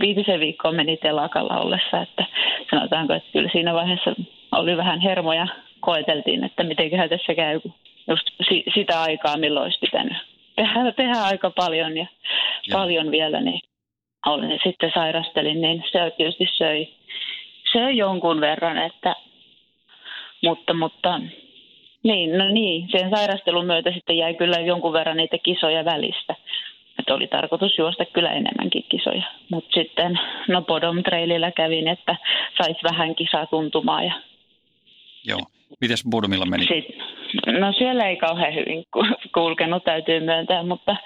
viitisen 0.00 0.40
viikkoa 0.40 0.72
meni 0.72 0.96
telakalla 0.96 1.60
ollessa, 1.60 2.02
että 2.02 2.24
sanotaanko, 2.70 3.14
että 3.14 3.32
kyllä 3.32 3.48
siinä 3.52 3.74
vaiheessa 3.74 4.14
oli 4.52 4.76
vähän 4.76 5.00
hermoja 5.00 5.46
koeteltiin, 5.80 6.44
että 6.44 6.64
mitenköhän 6.64 7.08
tässä 7.08 7.34
käy, 7.34 7.60
just 8.08 8.30
sitä 8.74 9.02
aikaa, 9.02 9.36
milloin 9.36 9.64
olisi 9.64 9.78
pitänyt 9.80 10.16
tehdä, 10.58 10.92
tehdä 10.92 11.22
aika 11.22 11.50
paljon 11.50 11.96
ja, 11.96 12.06
ja. 12.66 12.72
paljon 12.72 13.10
vielä, 13.10 13.40
niin 13.40 13.60
olin, 14.26 14.60
sitten 14.64 14.90
sairastelin, 14.94 15.60
niin 15.60 15.84
se 15.92 16.12
tietysti 16.16 16.48
söi, 16.52 16.88
söi 17.72 17.96
jonkun 17.96 18.40
verran, 18.40 18.78
että 18.78 19.14
Mutta, 20.42 20.74
mutta 20.74 21.20
niin, 22.02 22.38
no 22.38 22.48
niin, 22.48 22.88
sen 22.92 23.10
sairastelun 23.10 23.66
myötä 23.66 23.92
sitten 23.92 24.16
jäi 24.16 24.34
kyllä 24.34 24.58
jonkun 24.60 24.92
verran 24.92 25.16
niitä 25.16 25.38
kisoja 25.38 25.84
välistä. 25.84 26.34
Että 26.98 27.14
oli 27.14 27.26
tarkoitus 27.26 27.78
juosta 27.78 28.04
kyllä 28.04 28.30
enemmänkin 28.30 28.84
kisoja. 28.88 29.22
Mutta 29.50 29.70
sitten 29.74 30.20
no 30.48 30.62
Bodom 30.62 31.02
Trailillä 31.02 31.50
kävin, 31.50 31.88
että 31.88 32.16
saisi 32.56 32.80
vähän 32.92 33.14
kisaa 33.14 33.46
tuntumaa. 33.46 34.02
Ja 34.02 34.12
Joo. 35.28 35.40
Mites 35.80 36.04
Bodomilla 36.10 36.46
meni? 36.46 36.66
sit, 36.66 36.86
no 37.60 37.72
siellä 37.72 38.08
ei 38.08 38.16
kauhean 38.16 38.54
hyvin 38.54 38.84
ku- 38.92 39.30
kulkenut, 39.34 39.84
täytyy 39.84 40.20
myöntää, 40.20 40.62
mutta, 40.62 40.96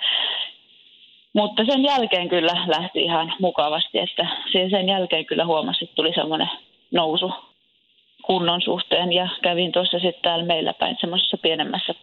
mutta 1.35 1.65
sen 1.65 1.83
jälkeen 1.85 2.29
kyllä 2.29 2.65
lähti 2.67 3.01
ihan 3.01 3.33
mukavasti, 3.41 3.99
että 3.99 4.27
sen 4.71 4.89
jälkeen 4.89 5.27
kyllä 5.27 5.47
huomasi, 5.47 5.85
että 5.85 5.95
tuli 5.95 6.13
semmoinen 6.15 6.51
nousu 6.91 7.33
kunnon 8.23 8.63
suhteen 8.63 9.13
ja 9.13 9.29
kävin 9.43 9.73
tuossa 9.73 9.99
sitten 9.99 10.23
täällä 10.23 10.45
meillä 10.45 10.73
päin 10.73 10.97
semmoisessa 11.01 11.37
pienemmässä 11.37 11.95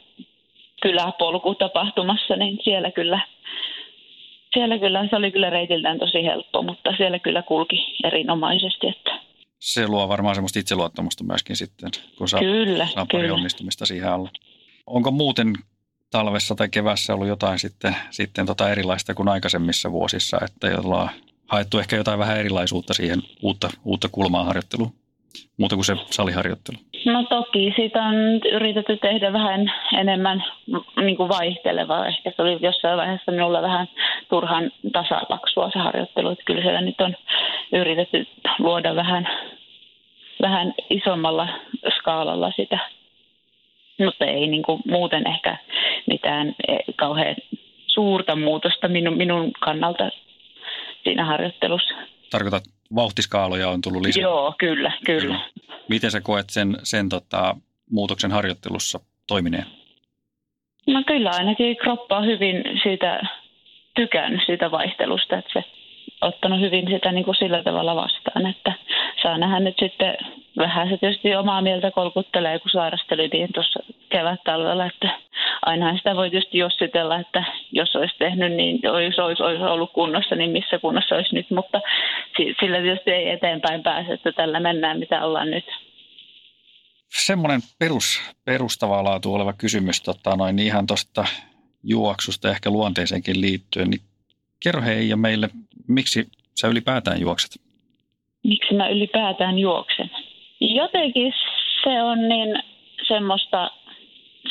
kyläpolkutapahtumassa, 0.82 2.36
niin 2.36 2.60
siellä 2.64 2.92
kyllä, 2.92 3.20
siellä 4.54 4.80
kyllä, 4.80 5.08
se 5.10 5.16
oli 5.16 5.32
kyllä 5.32 5.50
reitiltään 5.50 6.00
tosi 6.00 6.24
helppo, 6.24 6.62
mutta 6.62 6.94
siellä 6.98 7.20
kyllä 7.20 7.42
kulki 7.42 7.96
erinomaisesti, 8.04 8.88
että 8.88 9.19
Se 9.60 9.88
luo 9.88 10.10
varmaan 10.10 10.36
semmoista 10.36 10.60
itseluottamusta 10.60 11.24
myöskin 11.24 11.56
sitten, 11.56 11.92
kun 12.18 12.30
saa, 12.30 12.40
kyllä, 12.40 12.88
saa 12.88 13.06
pari 13.12 13.24
kyllä. 13.24 13.34
onnistumista 13.34 13.86
siihen 13.86 14.12
alle. 14.12 14.30
Onko 14.88 15.12
muuten 15.12 15.54
talvessa 16.10 16.56
tai 16.56 16.70
kevässä 16.70 17.14
ollut 17.14 17.28
jotain 17.28 17.60
sitten, 17.60 17.96
sitten 18.12 18.46
tota 18.46 18.70
erilaista 18.70 19.14
kuin 19.14 19.30
aikaisemmissa 19.30 19.92
vuosissa, 19.92 20.38
että 20.46 20.80
ollaan 20.80 21.10
haettu 21.48 21.80
ehkä 21.80 21.96
jotain 21.96 22.20
vähän 22.20 22.38
erilaisuutta 22.38 22.94
siihen 22.94 23.24
uutta, 23.42 23.70
uutta 23.86 24.10
kulmaa 24.12 24.44
harjoitteluun, 24.44 24.94
muuta 25.58 25.76
kuin 25.76 25.86
se 25.86 25.96
saliharjoittelu? 26.06 26.78
No 27.06 27.24
toki 27.24 27.74
siitä 27.76 28.04
on 28.04 28.16
yritetty 28.52 28.98
tehdä 28.98 29.34
vähän 29.34 29.72
enemmän 30.00 30.44
mm, 30.68 31.06
niin 31.06 31.18
kuin 31.18 31.30
vaihtelevaa. 31.30 32.08
Ehkä 32.08 32.32
se 32.36 32.42
oli 32.42 32.58
jossain 32.62 32.98
vaiheessa 32.98 33.32
minulla 33.32 33.62
vähän 33.62 33.88
turhan 34.30 34.72
tasapaksua 34.94 35.70
se 35.74 35.80
harjoittelu. 35.80 36.30
Että 36.30 36.44
kyllä 36.46 36.62
siellä 36.62 36.82
nyt 36.82 37.02
on 37.02 37.16
yritetty 37.74 38.28
luoda 38.60 38.96
vähän, 38.96 39.28
vähän 40.42 40.74
isommalla 40.90 41.48
skaalalla 41.98 42.52
sitä. 42.56 42.80
Mutta 44.00 44.26
ei 44.26 44.48
niin 44.48 44.64
kuin 44.64 44.82
muuten 44.88 45.28
ehkä 45.28 45.58
mitään 46.08 46.56
eh, 46.68 46.80
kauhean 46.96 47.36
suurta 47.88 48.36
muutosta 48.36 48.88
minun, 48.88 49.18
minun 49.18 49.52
kannalta 49.60 50.10
siinä 51.04 51.26
harjoittelussa. 51.26 51.96
Tarkoitat, 52.32 52.64
vauhtiskaaloja 52.96 53.70
on 53.70 53.82
tullut 53.82 54.02
lisää? 54.02 54.22
Joo, 54.22 54.54
kyllä, 54.58 54.92
kyllä. 55.06 55.40
Miten 55.90 56.12
sä 56.12 56.22
koet 56.22 56.50
sen, 56.50 56.78
sen 56.84 57.10
tota, 57.10 57.56
muutoksen 57.92 58.32
harjoittelussa 58.32 59.00
toimineen? 59.28 59.66
No 60.88 61.04
kyllä 61.08 61.30
ainakin 61.30 61.78
kroppa 61.78 62.18
on 62.18 62.26
hyvin 62.26 62.64
siitä 62.84 63.22
tykännyt 63.96 64.42
siitä 64.46 64.72
vaihtelusta, 64.72 65.38
että 65.38 65.52
se 65.54 65.64
ottanut 66.22 66.60
hyvin 66.60 66.88
sitä 66.90 67.12
niin 67.12 67.26
kuin 67.26 67.36
sillä 67.36 67.64
tavalla 67.64 67.96
vastaan, 67.96 68.46
että 68.46 68.74
saa 69.22 69.38
nähdä 69.38 69.60
nyt 69.60 69.76
sitten 69.80 70.18
vähän 70.58 70.90
se 70.90 70.98
tietysti 70.98 71.36
omaa 71.36 71.62
mieltä 71.62 71.92
kolkuttelee, 71.92 72.60
kun 72.60 72.72
sairastelitiin 72.72 73.54
tuossa 73.54 73.80
kevät-talvella, 74.10 74.86
että 74.86 75.20
ainahan 75.70 75.98
sitä 75.98 76.16
voi 76.16 76.30
tietysti 76.30 76.58
jossitella, 76.58 77.20
että 77.20 77.44
jos 77.72 77.96
olisi 77.96 78.16
tehnyt, 78.20 78.54
niin 78.54 78.90
olisi, 78.92 79.22
olisi, 79.22 79.44
olisi 79.44 79.64
ollut 79.64 79.92
kunnossa, 79.94 80.36
niin 80.36 80.52
missä 80.52 80.80
kunnossa 80.80 81.16
olisi 81.16 81.36
nyt, 81.36 81.52
mutta 81.52 81.82
si- 82.38 82.56
sillä 82.60 82.82
tietysti 82.82 83.12
ei 83.12 83.30
eteenpäin 83.30 83.84
pääse, 83.84 84.14
että 84.14 84.32
tällä 84.32 84.60
mennään, 84.60 85.00
mitä 85.00 85.26
ollaan 85.26 85.52
nyt. 85.52 85.66
Semmoinen 87.08 87.62
perus, 87.80 88.22
perustavaa 88.46 89.04
laatu 89.04 89.34
oleva 89.34 89.54
kysymys 89.54 90.02
tota, 90.02 90.36
noin, 90.36 90.56
niin 90.56 90.68
ihan 90.68 90.88
tuosta 90.88 91.26
juoksusta 91.84 92.50
ehkä 92.50 92.70
luonteeseenkin 92.70 93.42
liittyen, 93.42 93.90
niin 93.90 94.02
kerro 94.64 94.82
hei 94.82 95.10
ja 95.10 95.18
meille, 95.18 95.50
miksi 95.88 96.28
sä 96.62 96.68
ylipäätään 96.68 97.22
juokset? 97.22 97.70
miksi 98.44 98.74
mä 98.74 98.88
ylipäätään 98.90 99.60
juoksen. 99.60 100.12
Jotenkin 100.60 101.34
se 101.84 102.04
on 102.04 102.30
niin 102.30 102.64
semmoista, 103.08 103.72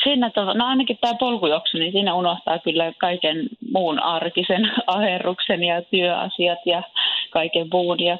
siinä 0.03 0.27
tav- 0.29 0.57
no 0.57 0.65
ainakin 0.65 0.97
tämä 1.01 1.13
polkujuoksu, 1.13 1.77
niin 1.77 1.91
siinä 1.91 2.13
unohtaa 2.13 2.59
kyllä 2.59 2.93
kaiken 2.97 3.49
muun 3.71 3.99
arkisen 3.99 4.71
aherruksen 4.87 5.63
ja 5.63 5.81
työasiat 5.81 6.59
ja 6.65 6.83
kaiken 7.29 7.67
muun. 7.71 7.99
Ja 7.99 8.17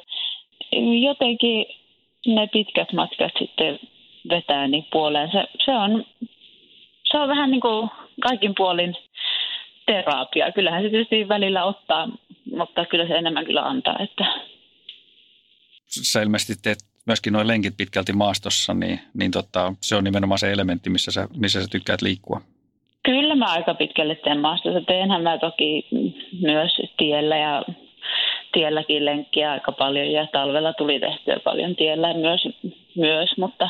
jotenkin 1.02 1.66
ne 2.26 2.46
pitkät 2.52 2.92
matkat 2.92 3.32
sitten 3.38 3.78
vetää 4.30 4.68
niin 4.68 4.86
puoleen. 4.92 5.30
Se, 5.32 5.44
se, 5.64 5.72
on, 5.72 6.04
se 7.04 7.18
on 7.18 7.28
vähän 7.28 7.50
niin 7.50 7.60
kuin 7.60 7.90
kaikin 8.20 8.54
puolin 8.56 8.96
terapia. 9.86 10.52
Kyllähän 10.52 10.82
se 10.82 10.90
tietysti 10.90 11.28
välillä 11.28 11.64
ottaa, 11.64 12.08
mutta 12.56 12.84
kyllä 12.84 13.06
se 13.06 13.14
enemmän 13.14 13.44
kyllä 13.44 13.62
antaa, 13.62 13.96
että 13.98 14.24
Sä 15.90 16.22
ilmeisesti 16.22 16.62
teet 16.62 16.78
myöskin 17.06 17.32
noin 17.32 17.48
lenkit 17.48 17.76
pitkälti 17.76 18.12
maastossa, 18.12 18.74
niin, 18.74 19.00
niin 19.14 19.30
tota, 19.30 19.72
se 19.80 19.96
on 19.96 20.04
nimenomaan 20.04 20.38
se 20.38 20.52
elementti, 20.52 20.90
missä 20.90 21.10
sä, 21.10 21.28
missä 21.36 21.62
sä 21.62 21.68
tykkäät 21.70 22.02
liikkua. 22.02 22.40
Kyllä 23.02 23.34
mä 23.34 23.52
aika 23.52 23.74
pitkälle 23.74 24.14
teen 24.14 24.40
maastossa. 24.40 24.80
Teenhän 24.80 25.22
mä 25.22 25.38
toki 25.38 25.88
myös 26.42 26.72
tiellä 26.96 27.36
ja 27.36 27.62
tielläkin 28.52 29.04
lenkkiä 29.04 29.50
aika 29.50 29.72
paljon 29.72 30.12
ja 30.12 30.26
talvella 30.32 30.72
tuli 30.72 31.00
tehtyä 31.00 31.40
paljon 31.44 31.76
tiellä 31.76 32.14
myös, 32.14 32.48
myös 32.96 33.30
mutta 33.38 33.68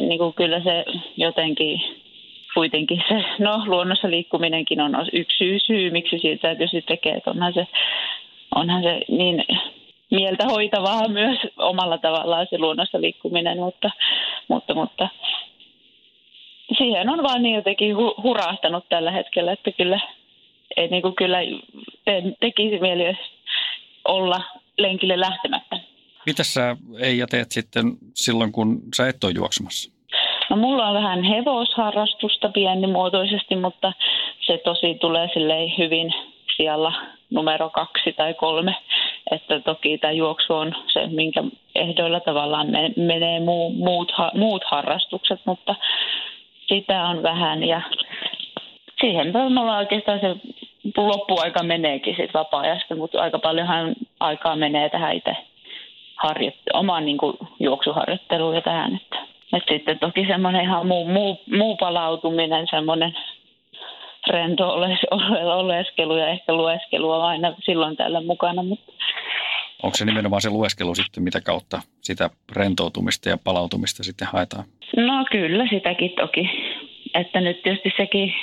niin 0.00 0.18
kuin 0.18 0.34
kyllä 0.34 0.60
se 0.64 0.84
jotenkin 1.16 1.80
kuitenkin 2.54 3.02
se, 3.08 3.24
no 3.38 3.62
luonnossa 3.66 4.10
liikkuminenkin 4.10 4.80
on 4.80 5.06
yksi 5.12 5.36
syy, 5.36 5.58
syy 5.58 5.90
miksi 5.90 6.18
siitä 6.18 6.48
tietysti 6.48 6.82
tekee, 6.82 7.12
että 7.12 7.30
onhan 7.30 7.54
se, 7.54 7.66
onhan 8.54 8.82
se 8.82 9.00
niin 9.08 9.44
mieltä 10.10 10.44
hoitavaa 10.44 11.08
myös 11.08 11.38
omalla 11.56 11.98
tavallaan 11.98 12.46
se 12.50 12.58
luonnossa 12.58 13.00
liikkuminen, 13.00 13.58
mutta, 13.58 13.90
mutta, 14.48 14.74
mutta 14.74 15.08
siihen 16.78 17.08
on 17.08 17.22
vaan 17.22 17.42
niin 17.42 17.54
jotenkin 17.54 17.96
hu- 17.96 18.22
hurahtanut 18.22 18.88
tällä 18.88 19.10
hetkellä, 19.10 19.52
että 19.52 19.72
kyllä, 19.72 20.00
ei 20.76 20.88
niin 20.88 21.02
kuin 21.02 21.14
kyllä 21.14 21.38
te, 22.04 22.22
tekisi 22.40 22.78
mieli 22.80 23.18
olla 24.04 24.42
lenkille 24.78 25.20
lähtemättä. 25.20 25.80
Mitä 26.26 26.44
sä 26.44 26.76
Eija 27.00 27.26
teet 27.26 27.50
sitten 27.50 27.84
silloin, 28.14 28.52
kun 28.52 28.80
sä 28.96 29.08
et 29.08 29.24
ole 29.24 29.32
juoksemassa? 29.36 29.92
No 30.50 30.56
mulla 30.56 30.86
on 30.86 30.94
vähän 30.94 31.22
hevosharrastusta 31.22 32.48
pienimuotoisesti, 32.48 33.56
mutta 33.56 33.92
se 34.40 34.58
tosi 34.64 34.94
tulee 34.94 35.28
silleen 35.34 35.68
hyvin 35.78 36.12
siellä 36.56 36.92
numero 37.30 37.70
kaksi 37.70 38.12
tai 38.12 38.34
kolme. 38.34 38.76
Että 39.30 39.60
toki 39.60 39.98
tämä 39.98 40.12
juoksu 40.12 40.54
on 40.54 40.74
se, 40.92 41.06
minkä 41.06 41.44
ehdoilla 41.74 42.20
tavallaan 42.20 42.66
menee 42.96 43.40
muu, 43.40 43.70
muut, 43.70 44.12
muut 44.34 44.64
harrastukset, 44.64 45.40
mutta 45.44 45.74
sitä 46.66 47.02
on 47.06 47.22
vähän 47.22 47.64
ja 47.64 47.82
siihen 49.00 49.32
mulla 49.54 49.76
oikeastaan 49.76 50.20
se 50.20 50.36
loppuaika 50.96 51.62
meneekin 51.62 52.16
sit 52.16 52.34
vapaa-ajasta, 52.34 52.96
mutta 52.96 53.22
aika 53.22 53.38
paljonhan 53.38 53.94
aikaa 54.20 54.56
menee 54.56 54.88
tähän 54.88 55.16
itse 55.16 55.36
harjoitt- 56.16 56.70
omaan 56.74 57.04
niin 57.04 57.18
kuin 57.18 57.36
juoksuharjoitteluun 57.60 58.54
ja 58.54 58.62
tähän. 58.62 58.96
Että, 58.96 59.18
että 59.56 59.74
sitten 59.74 59.98
toki 59.98 60.26
semmoinen 60.26 60.62
ihan 60.62 60.86
muu, 60.86 61.04
muu, 61.04 61.40
muu 61.56 61.76
palautuminen, 61.76 62.66
semmoinen 62.70 63.16
rento 64.26 64.68
oleskelu 65.60 66.16
ja 66.16 66.28
ehkä 66.28 66.52
lueskelu 66.54 67.10
on 67.10 67.22
aina 67.22 67.54
silloin 67.64 67.96
tällä 67.96 68.20
mukana. 68.20 68.62
Mutta... 68.62 68.89
Onko 69.82 69.96
se 69.96 70.04
nimenomaan 70.04 70.42
se 70.42 70.50
lueskelu 70.50 70.94
sitten, 70.94 71.22
mitä 71.22 71.40
kautta 71.40 71.82
sitä 72.00 72.30
rentoutumista 72.52 73.28
ja 73.28 73.38
palautumista 73.44 74.04
sitten 74.04 74.28
haetaan? 74.32 74.64
No 74.96 75.24
kyllä, 75.30 75.66
sitäkin 75.70 76.10
toki. 76.10 76.50
Että 77.14 77.40
nyt 77.40 77.62
tietysti 77.62 77.92
sekin 77.96 78.34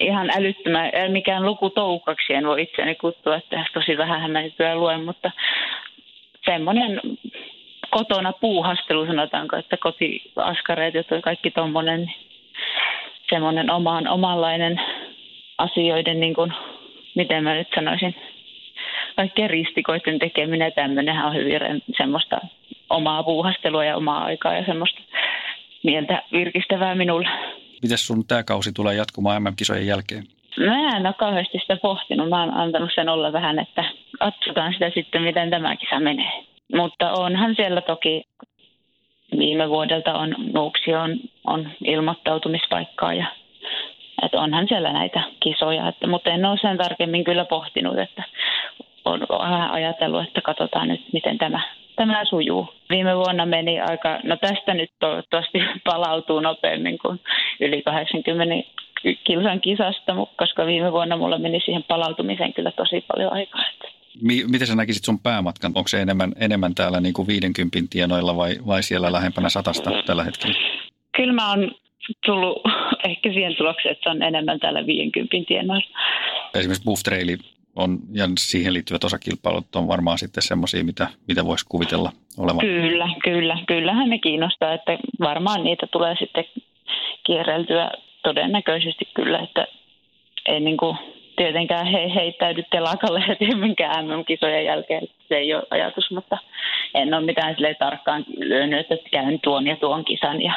ihan 0.00 0.30
älyttömän, 0.30 0.90
mikään 1.08 1.46
lukutoukaksi 1.46 2.32
en 2.32 2.46
voi 2.46 2.62
itseäni 2.62 2.94
kuttua, 2.94 3.36
että 3.36 3.64
tosi 3.74 3.98
vähän 3.98 4.30
mä 4.30 4.42
nykyään 4.42 4.80
luen, 4.80 5.04
mutta 5.04 5.30
semmoinen 6.44 7.00
kotona 7.90 8.32
puuhastelu 8.32 9.06
sanotaanko, 9.06 9.56
että 9.56 9.76
kotiaskareet 9.76 10.94
ja 10.94 11.02
kaikki 11.22 11.50
tuommoinen 11.50 12.12
semmoinen 13.30 13.70
omaan, 13.70 14.08
omanlainen 14.08 14.80
asioiden, 15.58 16.20
niin 16.20 16.34
kuin, 16.34 16.52
miten 17.14 17.44
mä 17.44 17.54
nyt 17.54 17.68
sanoisin, 17.74 18.14
kaikkien 19.18 19.50
ristikoiden 19.50 20.18
tekeminen 20.18 20.64
ja 20.64 20.70
tämmöinenhän 20.70 21.26
on 21.26 21.34
hyvin 21.34 21.60
semmoista 21.96 22.40
omaa 22.90 23.22
puuhastelua 23.22 23.84
ja 23.84 23.96
omaa 23.96 24.24
aikaa 24.24 24.54
ja 24.54 24.64
semmoista 24.66 25.00
mieltä 25.84 26.22
virkistävää 26.32 26.94
minulle. 26.94 27.28
Miten 27.82 27.98
sun 27.98 28.26
tämä 28.26 28.42
kausi 28.42 28.72
tulee 28.72 28.94
jatkumaan 28.94 29.42
MM-kisojen 29.42 29.86
jälkeen? 29.86 30.24
Mä 30.58 30.96
en 30.96 31.06
ole 31.06 31.14
kauheasti 31.14 31.58
sitä 31.58 31.76
pohtinut. 31.76 32.28
Mä 32.28 32.40
oon 32.40 32.54
antanut 32.54 32.90
sen 32.94 33.08
olla 33.08 33.32
vähän, 33.32 33.58
että 33.58 33.84
katsotaan 34.18 34.72
sitä 34.72 34.90
sitten, 34.94 35.22
miten 35.22 35.50
tämä 35.50 35.76
kisa 35.76 36.00
menee. 36.00 36.32
Mutta 36.74 37.12
onhan 37.12 37.54
siellä 37.56 37.80
toki 37.80 38.24
viime 39.38 39.68
vuodelta 39.68 40.14
on 40.14 40.34
Nuuksioon 40.54 41.16
on 41.44 41.70
ilmoittautumispaikkaa 41.84 43.14
ja 43.14 43.26
että 44.22 44.40
onhan 44.40 44.68
siellä 44.68 44.92
näitä 44.92 45.22
kisoja, 45.40 45.88
että, 45.88 46.06
mutta 46.06 46.30
en 46.30 46.44
ole 46.44 46.58
sen 46.58 46.78
tarkemmin 46.78 47.24
kyllä 47.24 47.44
pohtinut, 47.44 47.98
että 47.98 48.22
on 49.08 49.26
vähän 49.38 49.70
ajatellut, 49.70 50.22
että 50.22 50.40
katsotaan 50.40 50.88
nyt, 50.88 51.00
miten 51.12 51.38
tämä, 51.38 51.60
tämä 51.96 52.24
sujuu. 52.24 52.68
Viime 52.90 53.16
vuonna 53.16 53.46
meni 53.46 53.80
aika, 53.80 54.20
no 54.24 54.36
tästä 54.36 54.74
nyt 54.74 54.90
toivottavasti 55.00 55.58
palautuu 55.90 56.40
nopeammin 56.40 56.98
kuin 56.98 57.20
yli 57.60 57.82
80 57.82 58.54
kilsan 59.24 59.60
kisasta, 59.60 60.14
koska 60.36 60.66
viime 60.66 60.92
vuonna 60.92 61.16
mulla 61.16 61.38
meni 61.38 61.60
siihen 61.60 61.84
palautumiseen 61.88 62.52
kyllä 62.52 62.70
tosi 62.70 63.04
paljon 63.12 63.32
aikaa. 63.32 63.62
Miten 64.22 64.66
sä 64.66 64.74
näkisit 64.74 65.04
sun 65.04 65.18
päämatkan? 65.18 65.72
Onko 65.74 65.88
se 65.88 66.02
enemmän, 66.02 66.32
enemmän 66.40 66.74
täällä 66.74 67.00
niin 67.00 67.14
kuin 67.14 67.28
50 67.28 67.78
tienoilla 67.90 68.36
vai, 68.36 68.56
vai 68.66 68.82
siellä 68.82 69.12
lähempänä 69.12 69.48
satasta 69.48 69.90
tällä 70.06 70.24
hetkellä? 70.24 70.58
Kyllä 71.16 71.32
mä 71.32 71.50
oon 71.50 71.70
tullut 72.26 72.62
ehkä 73.08 73.32
siihen 73.32 73.56
tulokseen, 73.56 73.92
että 73.92 74.02
se 74.02 74.10
on 74.10 74.22
enemmän 74.22 74.60
täällä 74.60 74.86
50 74.86 75.36
tienoilla. 75.48 75.98
Esimerkiksi 76.54 76.84
Buff 76.84 77.02
Traili 77.02 77.38
on, 77.78 77.98
ja 78.12 78.28
siihen 78.38 78.74
liittyvät 78.74 79.04
osakilpailut 79.04 79.76
on 79.76 79.88
varmaan 79.88 80.18
sitten 80.18 80.42
semmoisia, 80.42 80.84
mitä, 80.84 81.06
mitä 81.28 81.44
voisi 81.44 81.66
kuvitella 81.68 82.12
olevan. 82.38 82.60
Kyllä, 82.60 83.08
kyllä. 83.24 83.58
Kyllähän 83.66 84.10
ne 84.10 84.18
kiinnostaa, 84.18 84.74
että 84.74 84.98
varmaan 85.20 85.64
niitä 85.64 85.86
tulee 85.86 86.14
sitten 86.18 86.44
kierreltyä 87.26 87.90
todennäköisesti 88.22 89.04
kyllä, 89.14 89.38
että 89.38 89.66
ei 90.46 90.60
niin 90.60 90.76
kuin 90.76 90.96
tietenkään 91.36 91.86
he 91.86 92.14
heittäydy 92.14 92.62
telakalle 92.70 93.24
heti 93.28 93.54
minkään 93.54 94.06
MM-kisojen 94.06 94.64
jälkeen. 94.64 95.08
Se 95.28 95.36
ei 95.36 95.54
ole 95.54 95.62
ajatus, 95.70 96.10
mutta 96.10 96.38
en 96.94 97.14
ole 97.14 97.24
mitään 97.24 97.54
sille 97.54 97.74
tarkkaan 97.74 98.24
lyönyt, 98.38 98.92
että 98.92 99.10
käyn 99.10 99.40
tuon 99.40 99.66
ja 99.66 99.76
tuon 99.76 100.04
kisan. 100.04 100.42
Ja 100.42 100.52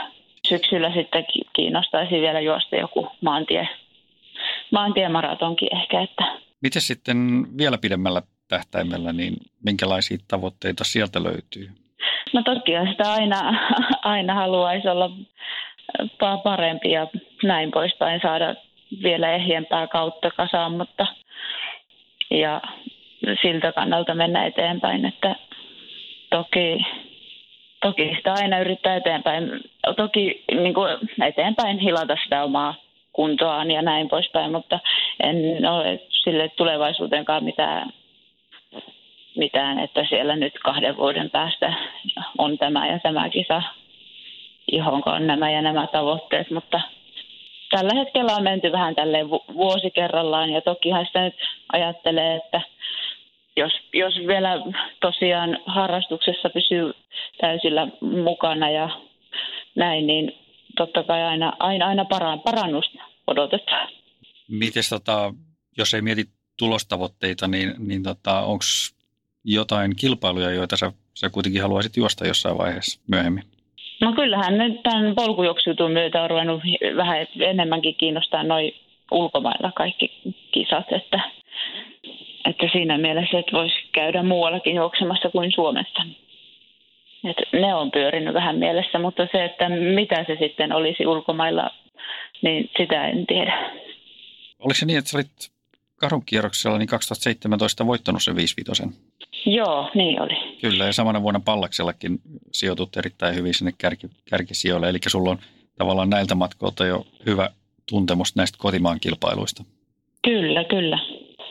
syksyllä 0.48 0.92
sitten 0.94 1.26
kiinnostaisi 1.54 2.22
vielä 2.22 2.40
juosta 2.40 2.76
joku 2.76 3.08
maantie, 3.22 3.68
maantiemaratonkin 4.72 5.78
ehkä. 5.78 6.02
Että. 6.02 6.51
Miten 6.62 6.82
sitten 6.82 7.18
vielä 7.58 7.78
pidemmällä 7.78 8.22
tähtäimellä, 8.48 9.14
niin 9.14 9.34
minkälaisia 9.66 10.18
tavoitteita 10.28 10.84
sieltä 10.84 11.24
löytyy? 11.24 11.70
No 12.34 12.44
toki 12.44 12.72
sitä 12.92 13.12
aina, 13.14 13.54
aina 14.16 14.34
haluaisi 14.34 14.88
olla 14.88 15.12
parempi 16.44 16.92
ja 16.92 17.08
näin 17.44 17.72
poispäin 17.72 18.20
saada 18.24 18.56
vielä 19.04 19.32
ehjempää 19.32 19.88
kautta 19.88 20.32
kasaan, 20.32 20.72
mutta 20.72 21.08
ja 22.32 22.62
siltä 23.42 23.72
kannalta 23.72 24.16
mennä 24.16 24.46
eteenpäin, 24.46 25.06
että 25.06 25.36
toki, 26.30 26.86
toki 27.82 28.14
sitä 28.16 28.34
aina 28.34 28.60
yrittää 28.60 28.96
eteenpäin, 28.96 29.44
toki 29.98 30.44
niin 30.52 30.74
kuin 30.74 30.98
eteenpäin 31.28 31.80
hilata 31.80 32.18
sitä 32.24 32.44
omaa 32.44 32.76
kuntoaan 33.14 33.72
ja 33.72 33.82
näin 33.82 34.10
poispäin, 34.10 34.52
mutta 34.52 34.80
en 35.24 35.36
ole 35.70 36.00
sille 36.24 36.50
tulevaisuutenkaan 36.50 37.44
mitään, 37.44 37.94
mitään, 39.36 39.80
että 39.80 40.06
siellä 40.10 40.36
nyt 40.36 40.54
kahden 40.64 40.98
vuoden 40.98 41.30
päästä 41.30 41.74
on 42.38 42.58
tämä 42.58 42.88
ja 42.88 43.00
tämä 43.00 43.30
kisa, 43.30 43.62
johon 44.72 45.04
on 45.06 45.28
nämä 45.28 45.52
ja 45.52 45.62
nämä 45.62 45.88
tavoitteet, 45.88 46.52
mutta 46.52 46.82
tällä 47.70 48.00
hetkellä 48.00 48.36
on 48.36 48.44
menty 48.44 48.72
vähän 48.72 48.96
tälleen 48.96 49.30
vuosi 49.30 49.92
kerrallaan 49.92 50.50
ja 50.50 50.62
tokihan 50.62 51.06
sitä 51.06 51.22
nyt 51.22 51.36
ajattelee, 51.74 52.36
että 52.36 52.62
jos, 53.58 53.72
jos 53.94 54.14
vielä 54.28 54.50
tosiaan 55.02 55.58
harrastuksessa 55.66 56.50
pysyy 56.50 56.94
täysillä 57.42 57.88
mukana 58.02 58.70
ja 58.70 58.90
näin, 59.76 60.08
niin 60.08 60.38
totta 60.78 61.04
kai 61.04 61.24
aina, 61.24 61.54
aina, 61.60 61.88
aina 61.88 62.06
parannusta 62.46 63.04
odotetaan. 63.28 63.90
Miten 64.48 64.84
tota, 64.90 65.34
jos 65.78 65.94
ei 65.94 66.02
mieti 66.02 66.24
tulostavoitteita, 66.60 67.48
niin, 67.48 67.74
niin 67.78 68.04
tota, 68.04 68.42
onko 68.42 68.64
jotain 69.44 69.96
kilpailuja, 69.96 70.52
joita 70.52 70.78
sä, 70.78 70.92
sä 71.14 71.30
kuitenkin 71.30 71.62
haluaisit 71.62 71.98
juosta 71.98 72.28
jossain 72.28 72.58
vaiheessa 72.58 73.02
myöhemmin? 73.08 73.44
No 74.02 74.14
kyllähän 74.14 74.58
nyt 74.58 74.84
tämän 74.84 75.16
polkujuoksutun 75.16 75.92
myötä 75.92 76.22
on 76.22 76.30
ruvennut 76.30 76.62
vähän 76.96 77.28
enemmänkin 77.40 77.96
kiinnostaa 77.96 78.44
noin 78.44 78.72
ulkomailla 79.12 79.72
kaikki 79.76 80.22
kisat, 80.52 80.86
että, 80.92 81.20
että 82.50 82.68
siinä 82.72 82.98
mielessä, 82.98 83.40
että 83.40 83.52
voisi 83.52 83.76
käydä 83.92 84.24
muuallakin 84.24 84.76
juoksemassa 84.76 85.30
kuin 85.30 85.52
Suomessa. 85.56 86.04
Et 87.24 87.38
ne 87.62 87.76
on 87.76 87.92
pyörinyt 87.92 88.34
vähän 88.34 88.58
mielessä, 88.58 89.00
mutta 89.00 89.28
se, 89.32 89.46
että 89.46 89.70
mitä 89.70 90.26
se 90.28 90.38
sitten 90.40 90.74
olisi 90.74 91.08
ulkomailla, 91.08 91.70
niin 92.42 92.70
sitä 92.78 93.08
en 93.08 93.28
tiedä. 93.28 93.72
Oliko 94.60 94.74
se 94.74 94.86
niin, 94.86 95.00
että 95.00 95.12
sä 95.12 95.18
olit 95.18 95.52
karunkierroksella 96.02 96.78
niin 96.78 96.88
2017 96.88 97.88
voittanut 97.88 98.24
sen 98.24 98.36
55 98.36 98.84
Joo, 99.46 99.92
niin 99.96 100.22
oli. 100.22 100.58
Kyllä, 100.62 100.86
ja 100.86 100.94
samana 100.94 101.22
vuonna 101.22 101.42
Pallaksellakin 101.46 102.20
sijoitut 102.52 102.98
erittäin 102.98 103.36
hyvin 103.36 103.54
sinne 103.54 103.74
kärki, 103.78 104.08
kärkisijoille. 104.30 104.90
Eli 104.90 105.00
sulla 105.08 105.30
on 105.32 105.40
tavallaan 105.78 106.10
näiltä 106.10 106.36
matkoilta 106.36 106.86
jo 106.86 107.06
hyvä 107.26 107.50
tuntemus 107.90 108.36
näistä 108.36 108.58
kotimaan 108.62 109.00
kilpailuista. 109.00 109.64
Kyllä, 110.24 110.64
kyllä. 110.64 111.00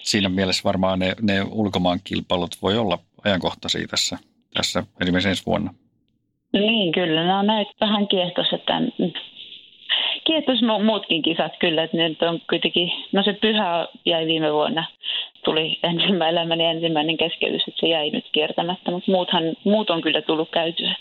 Siinä 0.02 0.28
mielessä 0.28 0.64
varmaan 0.64 0.98
ne, 0.98 1.14
ne 1.22 1.42
ulkomaan 1.42 2.00
kilpailut 2.04 2.56
voi 2.62 2.78
olla 2.78 2.98
ajankohtaisia 3.24 3.86
tässä, 3.88 4.18
tässä 4.54 4.84
esimerkiksi 5.00 5.28
ensi 5.28 5.46
vuonna. 5.46 5.74
Niin, 6.52 6.92
kyllä. 6.92 7.26
No 7.26 7.42
näitä 7.42 7.72
vähän 7.80 8.08
kiehtos, 8.08 8.46
että 8.52 8.80
kiehtos 10.24 10.60
muutkin 10.84 11.22
kisat 11.22 11.52
kyllä, 11.60 11.82
että 11.82 11.96
nyt 11.96 12.22
on 12.22 12.40
kuitenkin, 12.50 12.92
no 13.12 13.22
se 13.22 13.32
pyhä 13.32 13.88
jäi 14.06 14.26
viime 14.26 14.52
vuonna 14.52 14.84
tuli 15.44 15.78
ensimmäinen 15.82 16.28
elämäni 16.28 16.64
ensimmäinen 16.64 17.16
keskeytys, 17.16 17.62
että 17.68 17.80
se 17.80 17.88
jäi 17.88 18.10
nyt 18.10 18.24
kiertämättä, 18.32 18.90
mutta 18.90 19.10
muuthan, 19.10 19.42
muut 19.64 19.90
on 19.90 20.02
kyllä 20.02 20.22
tullut 20.22 20.50
käytyä. 20.50 20.94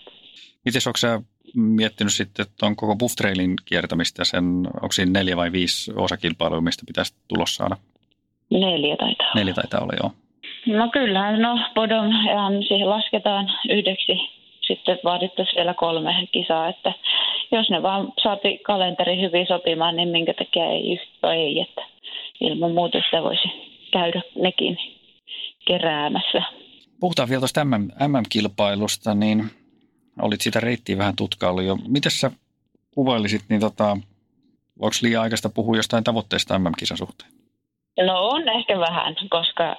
Miten 0.65 0.82
onko 0.88 0.97
sä 0.97 1.21
miettinyt 1.55 2.13
sitten 2.13 2.45
tuon 2.60 2.75
koko 2.75 2.95
Buff 2.95 3.15
Trailin 3.15 3.55
kiertämistä, 3.65 4.23
sen, 4.23 4.43
onko 4.82 4.91
siinä 4.91 5.12
neljä 5.12 5.38
vai 5.38 5.51
viisi 5.51 5.91
osakilpailua, 5.95 6.62
mistä 6.62 6.84
pitäisi 6.88 7.13
tulos 7.27 7.55
saada? 7.55 7.77
Neljä 8.51 8.97
taitaa 8.97 9.32
Neljä 9.36 9.53
taitaa 9.53 9.82
olla, 9.82 9.93
joo. 10.01 10.12
No 10.65 10.89
kyllä, 10.89 11.38
no 11.38 11.60
Bodom 11.75 12.10
siihen 12.67 12.89
lasketaan 12.89 13.51
yhdeksi, 13.69 14.38
sitten 14.69 14.99
vaadittaisiin 15.03 15.55
vielä 15.55 15.73
kolme 15.73 16.27
kisaa, 16.32 16.69
että 16.69 16.93
jos 17.51 17.69
ne 17.69 17.82
vaan 17.82 18.13
saati 18.23 18.58
kalenteri 18.58 19.21
hyvin 19.21 19.47
sopimaan, 19.47 19.95
niin 19.95 20.10
minkä 20.10 20.34
takia 20.34 20.65
ei 20.65 20.93
yhtä 20.93 21.34
ei, 21.34 21.62
että 21.62 21.82
ilman 22.39 22.71
muuta 22.71 22.97
sitä 23.05 23.23
voisi 23.23 23.49
käydä 23.91 24.21
nekin 24.36 24.77
keräämässä. 25.67 26.41
Puhutaan 26.99 27.29
vielä 27.29 27.39
tuosta 27.39 27.65
MM-kilpailusta, 28.08 29.15
niin 29.15 29.43
olit 30.21 30.41
sitä 30.41 30.60
reittiä 30.60 30.97
vähän 30.97 31.15
tutkaillut 31.15 31.63
jo. 31.63 31.77
Miten 31.88 32.12
sä 32.12 32.32
kuvailisit, 32.95 33.41
niin 33.49 33.62
tota, 33.62 33.97
onko 34.79 34.95
liian 35.01 35.23
aikaista 35.23 35.49
puhua 35.49 35.77
jostain 35.77 36.03
tavoitteesta 36.03 36.60
MM-kisan 36.60 36.97
suhteen? 36.97 37.32
No 38.05 38.27
on 38.27 38.49
ehkä 38.49 38.79
vähän, 38.79 39.15
koska 39.29 39.75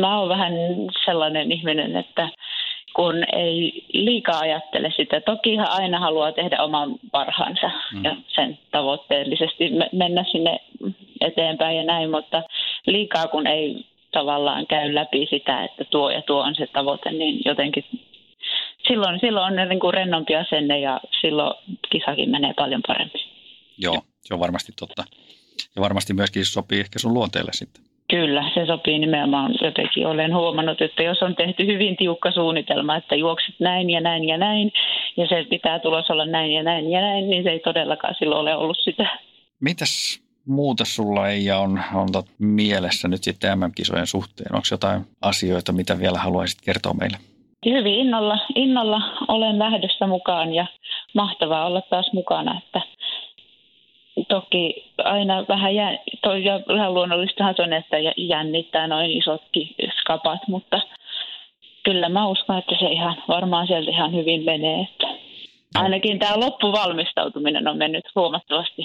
mä 0.00 0.18
oon 0.18 0.28
vähän 0.28 0.52
sellainen 1.04 1.52
ihminen, 1.52 1.96
että 1.96 2.28
kun 2.96 3.24
ei 3.32 3.84
liikaa 3.92 4.38
ajattele 4.38 4.92
sitä. 4.96 5.20
Toki 5.20 5.58
aina 5.58 5.98
haluaa 5.98 6.32
tehdä 6.32 6.62
oman 6.62 6.94
parhaansa 7.10 7.70
mm. 7.92 8.04
ja 8.04 8.16
sen 8.34 8.58
tavoitteellisesti 8.70 9.70
mennä 9.92 10.24
sinne 10.32 10.60
eteenpäin 11.20 11.76
ja 11.76 11.84
näin, 11.84 12.10
mutta 12.10 12.42
liikaa 12.86 13.28
kun 13.28 13.46
ei 13.46 13.86
tavallaan 14.12 14.66
käy 14.66 14.94
läpi 14.94 15.26
sitä, 15.30 15.64
että 15.64 15.84
tuo 15.84 16.10
ja 16.10 16.22
tuo 16.22 16.42
on 16.42 16.54
se 16.54 16.66
tavoite, 16.66 17.12
niin 17.12 17.40
jotenkin 17.44 17.84
silloin, 18.88 19.20
silloin 19.20 19.60
on 19.60 19.68
niin 19.68 19.80
kuin 19.80 19.94
rennompi 19.94 20.36
asenne 20.36 20.80
ja 20.80 21.00
silloin 21.20 21.54
kisakin 21.90 22.30
menee 22.30 22.54
paljon 22.56 22.82
paremmin. 22.86 23.22
Joo, 23.78 24.02
se 24.20 24.34
on 24.34 24.40
varmasti 24.40 24.72
totta. 24.78 25.04
Ja 25.76 25.82
varmasti 25.82 26.14
myöskin 26.14 26.44
sopii 26.44 26.80
ehkä 26.80 26.98
sun 26.98 27.14
luonteelle 27.14 27.50
sitten. 27.54 27.91
Kyllä, 28.12 28.50
se 28.54 28.66
sopii 28.66 28.98
nimenomaan. 28.98 29.54
Jotenkin 29.62 30.06
olen 30.06 30.34
huomannut, 30.34 30.80
että 30.82 31.02
jos 31.02 31.22
on 31.22 31.36
tehty 31.36 31.66
hyvin 31.66 31.96
tiukka 31.96 32.30
suunnitelma, 32.32 32.96
että 32.96 33.14
juokset 33.14 33.54
näin 33.60 33.90
ja 33.90 34.00
näin 34.00 34.28
ja 34.28 34.38
näin, 34.38 34.72
ja 35.16 35.26
se 35.28 35.46
pitää 35.50 35.78
tulos 35.78 36.10
olla 36.10 36.26
näin 36.26 36.52
ja 36.52 36.62
näin 36.62 36.90
ja 36.90 37.00
näin, 37.00 37.30
niin 37.30 37.42
se 37.42 37.50
ei 37.50 37.60
todellakaan 37.60 38.14
silloin 38.18 38.40
ole 38.40 38.56
ollut 38.56 38.78
sitä. 38.84 39.18
Mitäs 39.60 40.22
muuta 40.46 40.84
sulla 40.84 41.28
ei 41.28 41.50
on, 41.50 41.80
on 41.94 42.08
mielessä 42.38 43.08
nyt 43.08 43.22
sitten 43.22 43.58
MM-kisojen 43.58 44.06
suhteen? 44.06 44.54
Onko 44.54 44.66
jotain 44.70 45.02
asioita, 45.22 45.72
mitä 45.72 45.98
vielä 45.98 46.18
haluaisit 46.18 46.60
kertoa 46.64 46.94
meille? 46.94 47.16
Hyvin 47.66 47.94
innolla, 47.94 48.38
innolla 48.54 49.02
olen 49.28 49.58
lähdössä 49.58 50.06
mukaan 50.06 50.54
ja 50.54 50.66
mahtavaa 51.14 51.66
olla 51.66 51.82
taas 51.90 52.10
mukana, 52.12 52.60
että 52.66 52.80
toki 54.28 54.92
aina 54.98 55.44
vähän, 55.48 55.74
jä, 55.74 55.98
toi, 56.22 56.44
ja 56.44 56.60
ihan 56.74 56.94
luonnollistahan 56.94 57.54
se 57.56 57.62
on, 57.62 57.72
että 57.72 57.96
jännittää 58.16 58.86
noin 58.86 59.10
isotkin 59.10 59.74
skapat, 60.00 60.40
mutta 60.48 60.80
kyllä 61.82 62.08
mä 62.08 62.26
uskon, 62.26 62.58
että 62.58 62.74
se 62.80 62.86
ihan 62.86 63.22
varmaan 63.28 63.66
sieltä 63.66 63.90
ihan 63.90 64.12
hyvin 64.12 64.44
menee. 64.44 64.80
Että 64.80 65.06
ainakin 65.74 66.18
tämä 66.18 66.40
loppuvalmistautuminen 66.40 67.68
on 67.68 67.78
mennyt 67.78 68.04
huomattavasti 68.14 68.82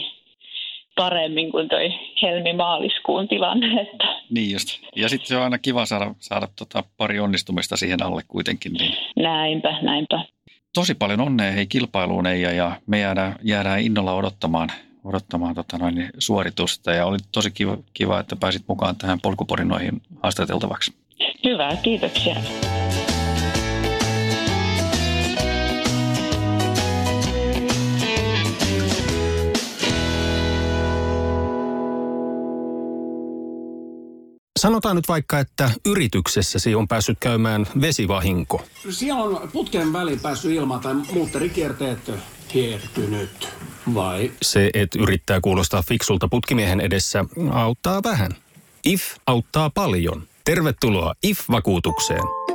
paremmin 0.96 1.52
kuin 1.52 1.70
toi 1.70 1.90
helmi-maaliskuun 2.22 3.28
tilanne. 3.28 3.68
Että. 3.82 4.22
Niin 4.30 4.52
just. 4.52 4.80
Ja 4.96 5.10
sitten 5.10 5.28
se 5.28 5.38
on 5.38 5.44
aina 5.44 5.58
kiva 5.58 5.86
saada, 5.86 6.16
saada 6.20 6.48
tota 6.60 6.84
pari 6.98 7.20
onnistumista 7.20 7.78
siihen 7.78 8.04
alle 8.04 8.22
kuitenkin. 8.28 8.74
Niin. 8.74 8.94
Näinpä, 9.16 9.78
näinpä. 9.82 10.26
Tosi 10.74 10.96
paljon 10.96 11.22
onnea 11.22 11.52
hei 11.52 11.68
kilpailuun 11.68 12.28
Eija 12.28 12.52
ja 12.52 12.72
me 12.88 13.00
jäädään, 13.00 13.36
jäädään 13.44 13.82
innolla 13.82 14.13
odottamaan, 14.13 14.70
odottamaan 15.08 15.56
tota 15.56 15.78
noin, 15.78 16.10
suoritusta 16.20 16.91
ja 16.91 17.06
oli 17.06 17.17
tosi 17.32 17.52
kiva, 17.52 17.78
kiva, 17.93 18.20
että 18.20 18.36
pääsit 18.36 18.63
mukaan 18.67 18.96
tähän 18.96 19.22
polkuporinoihin 19.22 20.02
haastateltavaksi. 20.24 20.93
Hyvä, 21.43 21.76
kiitoksia. 21.84 22.36
Sanotaan 34.60 34.96
nyt 34.96 35.08
vaikka, 35.08 35.39
että 35.39 35.72
yrityksessäsi 35.86 36.76
on 36.76 36.88
päässyt 36.88 37.17
käymään 37.20 37.67
vesivahinko. 37.82 38.62
Siellä 38.89 39.24
on 39.24 39.50
putken 39.54 39.93
väliin 39.93 40.20
päässyt 40.20 40.52
ilmaan 40.52 40.82
tai 40.82 40.93
muutterikierteet 41.13 42.12
hiertynyt, 42.54 43.50
vai? 43.94 44.32
Se, 44.42 44.70
että 44.74 45.00
yrittää 45.02 45.42
kuulostaa 45.42 45.82
fiksulta 45.82 46.28
putkimiehen 46.28 46.80
edessä, 46.80 47.26
auttaa 47.52 48.04
vähän. 48.04 48.32
IF 48.86 49.02
auttaa 49.28 49.70
paljon. 49.70 50.24
Tervetuloa 50.46 51.14
IF-vakuutukseen. 51.24 52.47